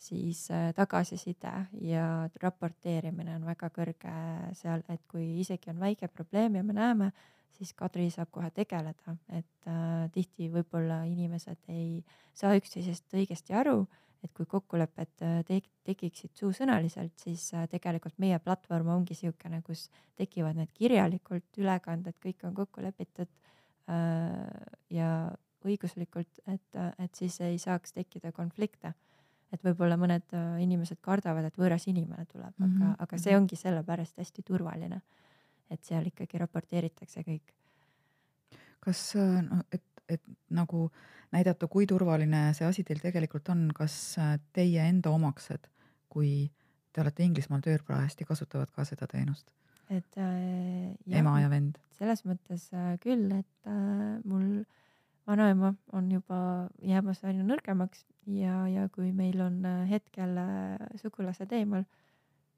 siis 0.00 0.46
äh, 0.50 0.70
tagasiside 0.74 1.52
ja 1.84 2.06
raporteerimine 2.42 3.36
on 3.36 3.44
väga 3.46 3.68
kõrge 3.76 4.16
seal, 4.58 4.82
et 4.88 5.04
kui 5.10 5.28
isegi 5.44 5.70
on 5.70 5.84
väike 5.84 6.08
probleem 6.08 6.56
ja 6.56 6.64
me 6.64 6.76
näeme, 6.80 7.12
siis 7.52 7.74
Kadri 7.76 8.08
saab 8.10 8.32
kohe 8.32 8.48
tegeleda, 8.56 9.18
et 9.36 9.68
äh, 9.68 10.08
tihti 10.16 10.48
võib-olla 10.48 11.02
inimesed 11.04 11.60
ei 11.68 12.00
saa 12.32 12.56
üksteisest 12.56 13.12
õigesti 13.20 13.52
aru, 13.52 13.82
et 14.22 14.32
kui 14.36 14.46
kokkulepped 14.46 15.22
äh, 15.26 15.38
te 15.46 15.60
tekiksid 15.86 16.34
suusõnaliselt, 16.38 17.14
siis 17.20 17.48
äh, 17.56 17.66
tegelikult 17.70 18.18
meie 18.22 18.38
platvorm 18.42 18.92
ongi 18.94 19.16
niisugune, 19.16 19.62
kus 19.66 19.88
tekivad 20.18 20.58
need 20.58 20.70
kirjalikult 20.76 21.58
ülekanded, 21.58 22.18
kõik 22.22 22.44
on 22.46 22.54
kokku 22.54 22.84
lepitud 22.84 23.30
äh, 23.90 24.36
ja 24.94 25.08
õiguslikult, 25.62 26.42
et, 26.50 26.78
et 26.98 27.14
siis 27.14 27.38
ei 27.46 27.58
saaks 27.62 27.94
tekkida 27.94 28.32
konflikte. 28.34 28.94
et 29.52 29.60
võib-olla 29.62 29.98
mõned 30.00 30.32
inimesed 30.64 30.98
kardavad, 31.04 31.44
et 31.44 31.58
võõras 31.60 31.84
inimene 31.86 32.24
tuleb 32.24 32.54
mm, 32.56 32.66
-hmm. 32.66 32.82
aga, 32.82 33.02
aga 33.04 33.18
see 33.20 33.36
ongi 33.36 33.56
sellepärast 33.56 34.18
hästi 34.18 34.42
turvaline 34.42 35.02
et 35.72 35.88
seal 35.88 36.06
ikkagi 36.10 36.40
raporteeritakse 36.42 37.24
kõik. 37.26 37.54
kas 38.82 39.00
noh, 39.16 39.62
et, 39.72 39.84
et 40.08 40.22
nagu 40.50 40.88
näidata, 41.32 41.68
kui 41.68 41.86
turvaline 41.86 42.50
see 42.56 42.66
asi 42.68 42.84
teil 42.84 43.00
tegelikult 43.02 43.48
on, 43.54 43.68
kas 43.74 44.18
äh, 44.20 44.36
teie 44.52 44.84
enda 44.88 45.10
omaksed, 45.14 45.68
kui 46.12 46.50
te 46.92 47.00
olete 47.00 47.24
Inglismaal 47.24 47.64
tööl 47.64 47.82
parajasti, 47.86 48.28
kasutavad 48.28 48.72
ka 48.74 48.86
seda 48.88 49.08
teenust? 49.10 49.50
et 49.92 50.16
äh, 50.16 50.92
jah, 51.06 51.18
ema 51.20 51.38
ja 51.42 51.50
vend? 51.52 51.78
selles 51.98 52.24
mõttes 52.28 52.68
äh, 52.76 52.94
küll, 53.02 53.28
et 53.36 53.68
äh, 53.68 54.20
mul 54.24 54.62
vanaema 55.28 55.74
on 55.92 56.10
juba 56.10 56.38
jäämas 56.82 57.22
aina 57.28 57.44
nõrgemaks 57.46 58.06
ja, 58.26 58.62
ja 58.70 58.86
kui 58.94 59.12
meil 59.16 59.40
on 59.44 59.60
äh, 59.68 59.82
hetkel 59.90 60.38
äh, 60.40 60.78
sugulased 61.02 61.52
eemal 61.52 61.84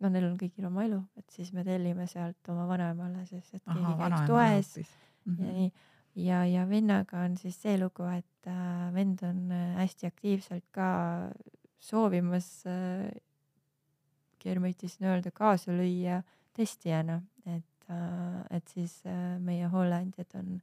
no 0.03 0.11
neil 0.13 0.29
on 0.29 0.37
kõigil 0.41 0.69
oma 0.69 0.85
elu, 0.87 1.01
et 1.21 1.35
siis 1.35 1.53
me 1.57 1.65
tellime 1.67 2.07
sealt 2.11 2.53
oma 2.53 2.67
vanaemale 2.71 3.25
siis, 3.29 3.47
et 3.53 3.63
keegi 3.63 3.85
Aha, 3.85 3.97
käiks 4.01 4.31
toes 4.31 4.77
mm 4.79 5.35
-hmm. 5.35 5.47
ja 5.47 5.53
nii. 5.59 5.73
Ja, 6.17 6.45
ja 6.47 6.65
vennaga 6.69 7.25
on 7.25 7.37
siis 7.41 7.59
see 7.63 7.77
lugu, 7.81 8.07
et 8.13 8.51
äh, 8.51 8.89
vend 8.95 9.23
on 9.27 9.51
äh, 9.53 9.75
hästi 9.81 10.09
aktiivselt 10.11 10.67
ka 10.75 10.89
soovimas 11.83 12.49
äh, 12.71 13.11
keermõitis 14.43 14.99
nii-öelda 15.01 15.33
kaasa 15.35 15.75
lüüa 15.75 16.23
testijana, 16.57 17.21
et 17.47 17.91
äh,, 17.91 18.41
et 18.57 18.69
siis 18.69 19.01
äh, 19.09 19.37
meie 19.41 19.69
hooleandjad 19.73 20.37
on 20.41 20.59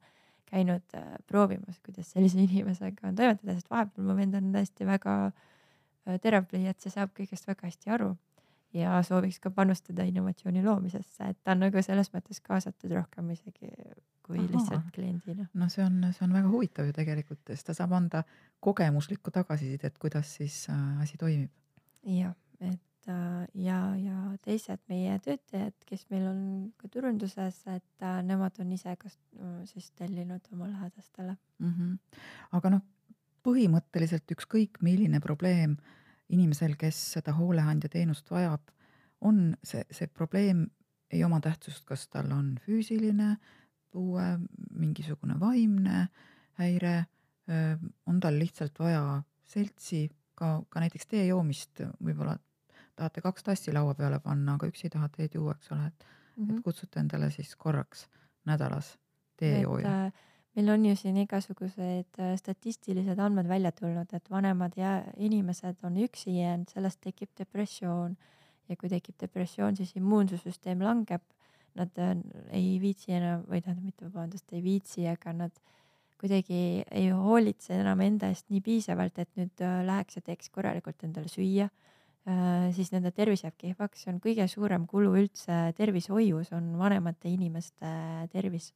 käinud 0.52 0.98
äh, 0.98 1.16
proovimas, 1.28 1.80
kuidas 1.86 2.12
sellise 2.14 2.42
inimesega 2.44 3.10
on 3.10 3.16
toimetada, 3.16 3.56
sest 3.56 3.72
vahepeal 3.72 4.08
mu 4.08 4.18
vend 4.18 4.38
on 4.40 4.52
tõesti 4.56 4.88
väga 4.88 5.16
äh, 5.30 6.20
terav 6.24 6.48
pliiats 6.52 6.88
ja 6.88 6.94
saab 6.98 7.16
kõigest 7.18 7.48
väga 7.50 7.70
hästi 7.70 7.94
aru 7.98 8.14
ja 8.74 9.02
sooviks 9.04 9.40
ka 9.40 9.52
panustada 9.52 10.04
innovatsiooni 10.08 10.64
loomisesse, 10.64 11.30
et 11.30 11.40
ta 11.44 11.56
on 11.56 11.66
nagu 11.66 11.84
selles 11.84 12.12
mõttes 12.14 12.42
kaasatud 12.44 12.94
rohkem 12.96 13.32
isegi 13.36 13.72
kui 14.26 14.38
Aha. 14.40 14.48
lihtsalt 14.54 14.92
kliendina. 14.96 15.48
no 15.54 15.68
see 15.70 15.84
on, 15.86 16.00
see 16.16 16.26
on 16.28 16.36
väga 16.36 16.52
huvitav 16.52 16.88
ju 16.88 16.96
tegelikult, 16.96 17.42
sest 17.50 17.72
ta 17.72 17.76
saab 17.78 17.98
anda 17.98 18.24
kogemuslikku 18.64 19.34
tagasisidet, 19.34 19.98
kuidas 20.02 20.36
siis 20.38 20.64
äh, 20.70 21.02
asi 21.04 21.18
toimib. 21.18 21.52
jah, 22.08 22.36
et 22.60 23.12
äh, 23.12 23.44
ja, 23.66 23.82
ja 24.00 24.18
teised 24.46 24.84
meie 24.92 25.20
töötajad, 25.26 25.76
kes 25.86 26.08
meil 26.14 26.28
on 26.32 26.42
ka 26.78 26.88
turunduses, 26.94 27.64
et 27.68 28.08
äh, 28.08 28.22
nemad 28.24 28.60
on 28.64 28.72
ise 28.72 28.96
ka 28.96 29.12
äh, 29.12 29.62
siis 29.74 29.92
tellinud 29.92 30.48
oma 30.54 30.72
lähedastele 30.72 31.36
mm. 31.60 31.74
-hmm. 31.74 32.20
aga 32.52 32.78
noh, 32.78 32.86
põhimõtteliselt 33.44 34.32
ükskõik 34.32 34.80
milline 34.86 35.20
probleem 35.20 35.72
äh, 35.72 35.98
inimesel, 36.32 36.76
kes 36.80 37.00
seda 37.18 37.34
hooleandja 37.38 37.90
teenust 37.92 38.32
vajab, 38.32 38.72
on 39.22 39.52
see, 39.64 39.84
see 39.92 40.08
probleem 40.08 40.66
ei 41.12 41.24
oma 41.24 41.42
tähtsust, 41.44 41.84
kas 41.86 42.08
tal 42.08 42.32
on 42.32 42.54
füüsiline 42.66 43.36
puue, 43.92 44.24
mingisugune 44.72 45.36
vaimne 45.40 46.08
häire, 46.62 46.96
on 48.08 48.20
tal 48.24 48.40
lihtsalt 48.40 48.80
vaja 48.80 49.04
seltsi, 49.44 50.06
ka, 50.36 50.62
ka 50.70 50.84
näiteks 50.84 51.10
tee 51.12 51.26
joomist 51.28 51.84
võib-olla 52.00 52.38
tahate 52.96 53.22
kaks 53.22 53.44
tassi 53.44 53.74
laua 53.74 53.94
peale 53.98 54.20
panna, 54.24 54.56
aga 54.56 54.70
üksi 54.72 54.88
ei 54.88 54.96
taha 54.96 55.10
teed 55.12 55.36
juua, 55.36 55.56
eks 55.58 55.72
ole, 55.76 55.88
et 55.88 56.06
mm, 56.06 56.46
-hmm. 56.46 56.58
et 56.58 56.64
kutsute 56.64 57.00
endale 57.00 57.32
siis 57.32 57.56
korraks 57.56 58.08
nädalas 58.46 58.98
teejooja. 59.38 59.94
Äh, 60.06 60.14
meil 60.56 60.70
on 60.74 60.86
ju 60.86 60.96
siin 61.00 61.18
igasugused 61.24 62.20
äh, 62.20 62.36
statistilised 62.40 63.20
andmed 63.20 63.48
välja 63.48 63.72
tulnud, 63.72 64.14
et 64.14 64.32
vanemad 64.32 64.78
ja 64.78 65.00
inimesed 65.18 65.84
on 65.88 66.00
üksi 66.04 66.38
jäänud, 66.38 66.72
sellest 66.74 67.02
tekib 67.04 67.32
depressioon 67.40 68.18
ja 68.70 68.76
kui 68.80 68.90
tekib 68.92 69.16
depressioon, 69.22 69.76
siis 69.80 69.96
immuunsussüsteem 70.00 70.84
langeb. 70.84 71.24
Nad 71.76 71.96
äh, 72.04 72.16
ei 72.52 72.74
viitsi 72.82 73.16
enam 73.16 73.46
või 73.48 73.62
tähendab 73.62 73.86
mitte 73.86 74.08
vabandust, 74.10 74.50
ei 74.52 74.64
viitsi, 74.64 75.08
aga 75.08 75.34
nad 75.46 75.62
kuidagi 76.22 76.84
ei 76.92 77.08
hoolitse 77.16 77.80
enam 77.80 78.02
enda 78.04 78.28
eest 78.30 78.52
nii 78.52 78.60
piisavalt, 78.62 79.16
et 79.24 79.32
nüüd 79.40 79.64
läheks 79.88 80.20
ja 80.20 80.26
teeks 80.26 80.52
korralikult 80.54 81.08
endale 81.08 81.32
süüa 81.32 81.72
Äh, 82.30 82.70
siis 82.78 82.92
nende 82.94 83.10
tervis 83.18 83.42
jääb 83.42 83.56
kehvaks, 83.58 84.04
see 84.04 84.12
on 84.12 84.20
kõige 84.22 84.46
suurem 84.50 84.84
kulu 84.90 85.16
üldse 85.24 85.72
tervishoius, 85.74 86.52
on 86.54 86.68
vanemate 86.78 87.32
inimeste 87.32 87.94
tervis. 88.30 88.70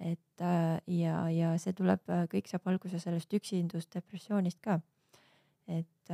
Et 0.00 0.44
äh, 0.44 0.78
ja, 0.98 1.24
ja 1.32 1.54
see 1.58 1.74
tuleb, 1.76 2.04
äh, 2.12 2.26
kõik 2.30 2.50
saab 2.50 2.68
alguse 2.70 3.00
sellest 3.02 3.34
üksindusdepressioonist 3.34 4.60
ka. 4.62 4.80
et, 5.68 6.10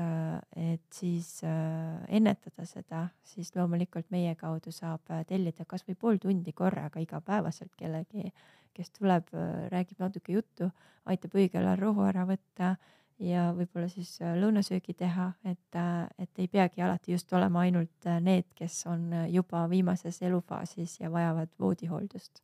et 0.58 0.82
siis 0.90 1.28
ennetada 1.46 2.64
seda, 2.66 3.04
siis 3.22 3.52
loomulikult 3.54 4.08
meie 4.10 4.32
kaudu 4.34 4.72
saab 4.74 5.12
tellida 5.28 5.62
kasvõi 5.64 5.94
pool 5.94 6.18
tundi 6.18 6.50
korraga 6.50 6.98
igapäevaselt 6.98 7.70
kellegi, 7.78 8.32
kes 8.74 8.90
tuleb, 8.98 9.30
räägib 9.70 10.02
natuke 10.02 10.34
juttu, 10.34 10.66
aitab 11.06 11.38
õigel 11.38 11.68
ajal 11.68 11.78
rohu 11.84 12.02
ära 12.02 12.26
võtta 12.26 12.72
ja 13.18 13.48
võib-olla 13.54 13.88
siis 13.88 14.16
äh, 14.22 14.34
lõunasöögi 14.38 14.94
teha, 14.98 15.30
et, 15.46 15.78
äh, 15.78 16.06
et 16.18 16.42
ei 16.42 16.48
peagi 16.48 16.82
alati 16.82 17.14
just 17.14 17.32
olema 17.32 17.64
ainult 17.64 18.08
äh, 18.08 18.20
need, 18.22 18.48
kes 18.58 18.84
on 18.90 19.10
juba 19.30 19.64
viimases 19.70 20.20
elufaasis 20.22 20.98
ja 21.00 21.12
vajavad 21.12 21.52
voodihooldust. 21.60 22.42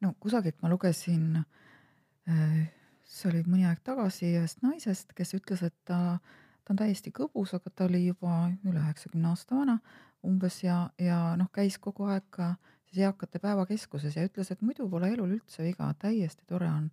No 0.00 0.14
kusagilt 0.20 0.60
ma 0.62 0.70
lugesin, 0.72 1.42
see 3.10 3.30
oli 3.30 3.42
mõni 3.46 3.66
aeg 3.68 3.82
tagasi 3.84 4.34
ühest 4.38 4.62
naisest, 4.64 5.12
kes 5.16 5.34
ütles, 5.38 5.62
et 5.66 5.76
ta, 5.84 6.18
ta 6.64 6.74
on 6.74 6.80
täiesti 6.80 7.12
kõbus, 7.14 7.54
aga 7.56 7.72
ta 7.74 7.88
oli 7.88 8.04
juba 8.06 8.46
üle 8.64 8.80
üheksakümne 8.80 9.32
aasta 9.32 9.58
vana 9.58 9.78
umbes 10.26 10.60
ja, 10.62 10.82
ja 11.00 11.34
noh, 11.40 11.48
käis 11.52 11.78
kogu 11.80 12.06
aeg 12.12 12.26
ka 12.30 12.54
siis 12.90 13.04
eakate 13.06 13.40
päevakeskuses 13.42 14.16
ja 14.16 14.26
ütles, 14.28 14.50
et 14.52 14.62
muidu 14.62 14.88
pole 14.90 15.10
elul 15.12 15.38
üldse 15.38 15.64
viga, 15.64 15.88
täiesti 15.98 16.46
tore 16.48 16.68
on 16.70 16.90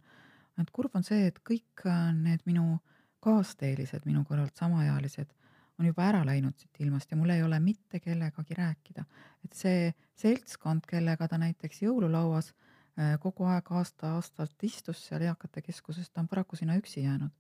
et 0.62 0.70
kurb 0.74 0.96
on 0.98 1.06
see, 1.06 1.28
et 1.30 1.42
kõik 1.46 1.86
äh, 1.86 2.12
need 2.18 2.44
minu 2.50 2.80
kaasteelised, 3.24 4.06
minu 4.10 4.24
kõrvalt 4.28 4.58
samaealised 4.58 5.30
on 5.78 5.86
juba 5.86 6.08
ära 6.10 6.24
läinud 6.26 6.58
siit 6.58 6.80
ilmast 6.82 7.12
ja 7.12 7.18
mul 7.20 7.30
ei 7.36 7.44
ole 7.46 7.60
mitte 7.62 8.00
kellegagi 8.02 8.58
rääkida. 8.58 9.04
et 9.46 9.54
see 9.54 9.92
seltskond, 10.18 10.88
kellega 10.90 11.28
ta 11.28 11.38
näiteks 11.38 11.84
jõululauas 11.84 12.50
äh, 12.50 12.77
kogu 13.22 13.46
aeg 13.46 13.68
aasta-aastalt 13.80 14.64
istus 14.64 15.04
seal 15.08 15.22
eakate 15.22 15.62
keskuses, 15.62 16.10
ta 16.10 16.22
on 16.24 16.28
paraku 16.28 16.56
sinna 16.56 16.78
üksi 16.80 17.04
jäänud. 17.04 17.34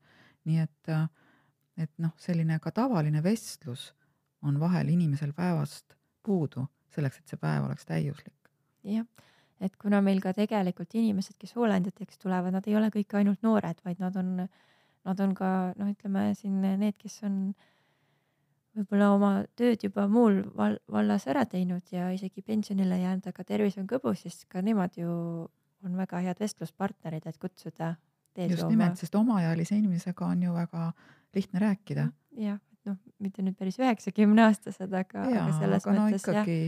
nii 0.46 0.60
et, 0.60 0.90
äh, 0.90 1.10
et 1.78 1.92
noh, 1.98 2.14
selline 2.18 2.60
ka 2.60 2.72
tavaline 2.72 3.24
vestlus 3.24 3.94
on 4.42 4.60
vahel 4.60 4.88
inimesel 4.88 5.34
päevast 5.34 5.98
puudu 6.24 6.68
selleks, 6.94 7.18
et 7.18 7.28
see 7.28 7.42
päev 7.42 7.66
oleks 7.66 7.86
täiuslik. 7.86 8.52
jah 8.84 9.06
et 9.62 9.76
kuna 9.82 10.02
meil 10.06 10.22
ka 10.22 10.34
tegelikult 10.38 10.94
inimesed, 10.98 11.38
kes 11.40 11.56
hooleandjateks 11.58 12.22
tulevad, 12.22 12.54
nad 12.54 12.68
ei 12.70 12.76
ole 12.78 12.92
kõik 12.94 13.16
ainult 13.18 13.42
noored, 13.46 13.80
vaid 13.86 14.02
nad 14.04 14.18
on, 14.20 14.36
nad 15.08 15.24
on 15.24 15.34
ka 15.38 15.50
noh, 15.80 15.90
ütleme 15.90 16.30
siin 16.38 16.62
need, 16.62 16.98
kes 17.02 17.22
on 17.28 17.40
võib-olla 18.78 19.10
oma 19.16 19.32
tööd 19.58 19.84
juba 19.88 20.08
muul 20.12 20.42
val 20.58 20.78
vallas 20.92 21.28
ära 21.30 21.46
teinud 21.50 21.86
ja 21.92 22.10
isegi 22.14 22.44
pensionile 22.46 23.00
jäänud, 23.02 23.28
aga 23.30 23.46
tervis 23.48 23.78
on 23.82 23.88
kõbus, 23.90 24.24
siis 24.26 24.46
ka 24.50 24.62
nemad 24.66 24.98
ju 25.00 25.10
on 25.86 25.98
väga 25.98 26.22
head 26.26 26.40
vestluspartnerid, 26.42 27.26
et 27.26 27.38
kutsuda. 27.38 27.96
just 28.38 28.64
oma... 28.64 28.72
nimelt, 28.72 28.98
sest 29.02 29.16
omaealise 29.16 29.78
inimesega 29.78 30.26
on 30.26 30.44
ju 30.44 30.54
väga 30.54 30.92
lihtne 31.36 31.60
rääkida. 31.60 32.08
jah, 32.38 32.60
et 32.74 32.92
noh, 32.92 32.98
mitte 33.20 33.46
nüüd 33.46 33.58
päris 33.58 33.80
üheksakümne 33.82 34.48
aastased, 34.48 34.94
aga, 34.94 35.26
aga 35.26 35.48
selles 35.60 35.88
aga 35.88 35.98
mõttes 36.00 36.28
no, 36.28 36.34
ikkagi... 36.34 36.60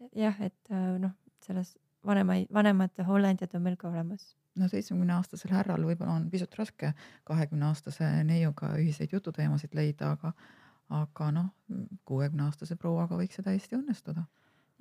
jah, 0.00 0.14
jah, 0.26 0.40
et 0.48 0.74
noh, 1.00 1.12
selles 1.44 1.74
vanemaid, 2.06 2.48
vanemad 2.52 3.04
hooleandjad 3.06 3.54
on 3.56 3.62
meil 3.62 3.76
ka 3.80 3.88
olemas. 3.88 4.34
no 4.56 4.68
seitsmekümne 4.70 5.16
aastasel 5.16 5.50
härral 5.50 5.82
võib-olla 5.82 6.18
on 6.20 6.28
pisut 6.30 6.52
raske 6.58 6.92
kahekümne 7.26 7.66
aastase 7.72 8.10
neiuga 8.24 8.74
ühiseid 8.78 9.12
jututeemasid 9.12 9.74
leida, 9.74 10.12
aga 10.14 10.32
aga 10.92 11.30
noh, 11.32 11.50
kuuekümne 12.04 12.46
aastase 12.48 12.76
prouaga 12.80 13.16
võiks 13.18 13.38
see 13.38 13.46
täiesti 13.46 13.78
õnnestuda. 13.78 14.26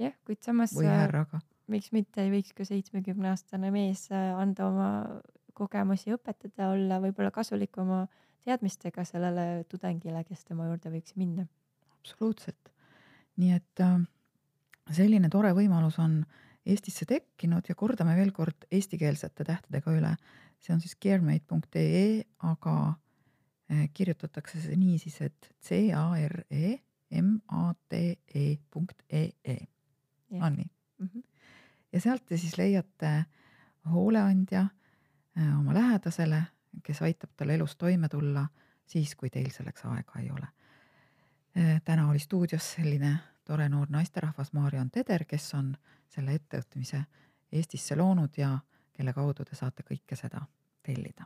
jah, 0.02 0.16
kuid 0.28 0.42
samas 0.44 0.74
või 0.76 0.90
härraga. 0.90 1.40
miks 1.72 1.92
mitte 1.96 2.26
ei 2.26 2.32
võiks 2.34 2.54
ka 2.56 2.66
seitsmekümne 2.68 3.32
aastane 3.32 3.72
mees 3.72 4.10
äh, 4.12 4.34
anda 4.36 4.68
oma 4.68 4.90
kogemusi 5.54 6.14
õpetada, 6.16 6.72
olla 6.74 7.00
võib-olla 7.00 7.32
kasulik 7.32 7.78
oma 7.78 8.08
teadmistega 8.44 9.06
sellele 9.08 9.64
tudengile, 9.70 10.24
kes 10.28 10.44
tema 10.44 10.68
juurde 10.68 10.92
võiks 10.92 11.16
minna. 11.16 11.48
absoluutselt. 12.00 12.74
nii 13.38 13.54
et 13.56 13.84
äh, 13.86 14.00
selline 14.92 15.30
tore 15.30 15.54
võimalus 15.56 16.00
on 16.00 16.24
Eestisse 16.64 17.04
tekkinud 17.04 17.68
ja 17.68 17.76
kordame 17.76 18.14
veel 18.16 18.30
kord 18.32 18.64
eestikeelsete 18.72 19.44
tähtedega 19.44 19.92
üle. 19.92 20.14
see 20.64 20.72
on 20.72 20.80
siis 20.80 20.96
caremate.ee, 20.96 22.24
aga 22.40 22.76
kirjutatakse 23.94 24.60
see 24.62 24.76
nii 24.76 24.98
siis, 25.00 25.22
et 25.22 25.48
C 25.64 25.88
A 25.96 26.10
R 26.20 26.44
E 26.52 26.78
M 27.16 27.38
A 27.48 27.74
T 27.90 28.02
E 28.36 28.58
punkt 28.72 29.02
E 29.10 29.30
E. 29.46 29.58
on 30.32 30.54
nii 30.54 30.70
mm? 30.98 31.08
-hmm. 31.08 31.24
ja 31.94 32.02
sealt 32.02 32.26
te 32.26 32.38
siis 32.38 32.58
leiate 32.58 33.26
hooleandja 33.92 34.66
eh, 35.38 35.60
oma 35.60 35.74
lähedasele, 35.74 36.44
kes 36.84 37.02
aitab 37.02 37.30
tal 37.38 37.50
elus 37.50 37.76
toime 37.76 38.10
tulla 38.10 38.48
siis, 38.86 39.16
kui 39.16 39.30
teil 39.30 39.52
selleks 39.52 39.86
aega 39.86 40.20
ei 40.20 40.32
ole. 40.32 40.48
Eh, 41.56 41.82
täna 41.86 42.10
oli 42.10 42.20
stuudios 42.20 42.72
selline 42.74 43.18
tore 43.46 43.70
noor 43.70 43.88
naisterahvas 43.90 44.54
Mariann 44.54 44.92
Teder, 44.92 45.26
kes 45.26 45.54
on 45.54 45.76
selle 46.10 46.34
ettevõtmise 46.34 47.04
Eestisse 47.52 47.96
loonud 47.96 48.38
ja 48.38 48.58
kelle 48.94 49.14
kaudu 49.14 49.46
te 49.46 49.56
saate 49.56 49.84
kõike 49.84 50.16
seda 50.16 50.42
tellida. 50.84 51.26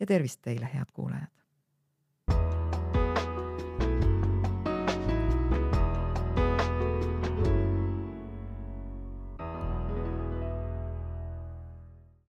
Ja 0.00 0.06
tervist 0.06 0.42
teile, 0.42 0.70
head 0.74 0.92
kuulajad! 0.92 1.32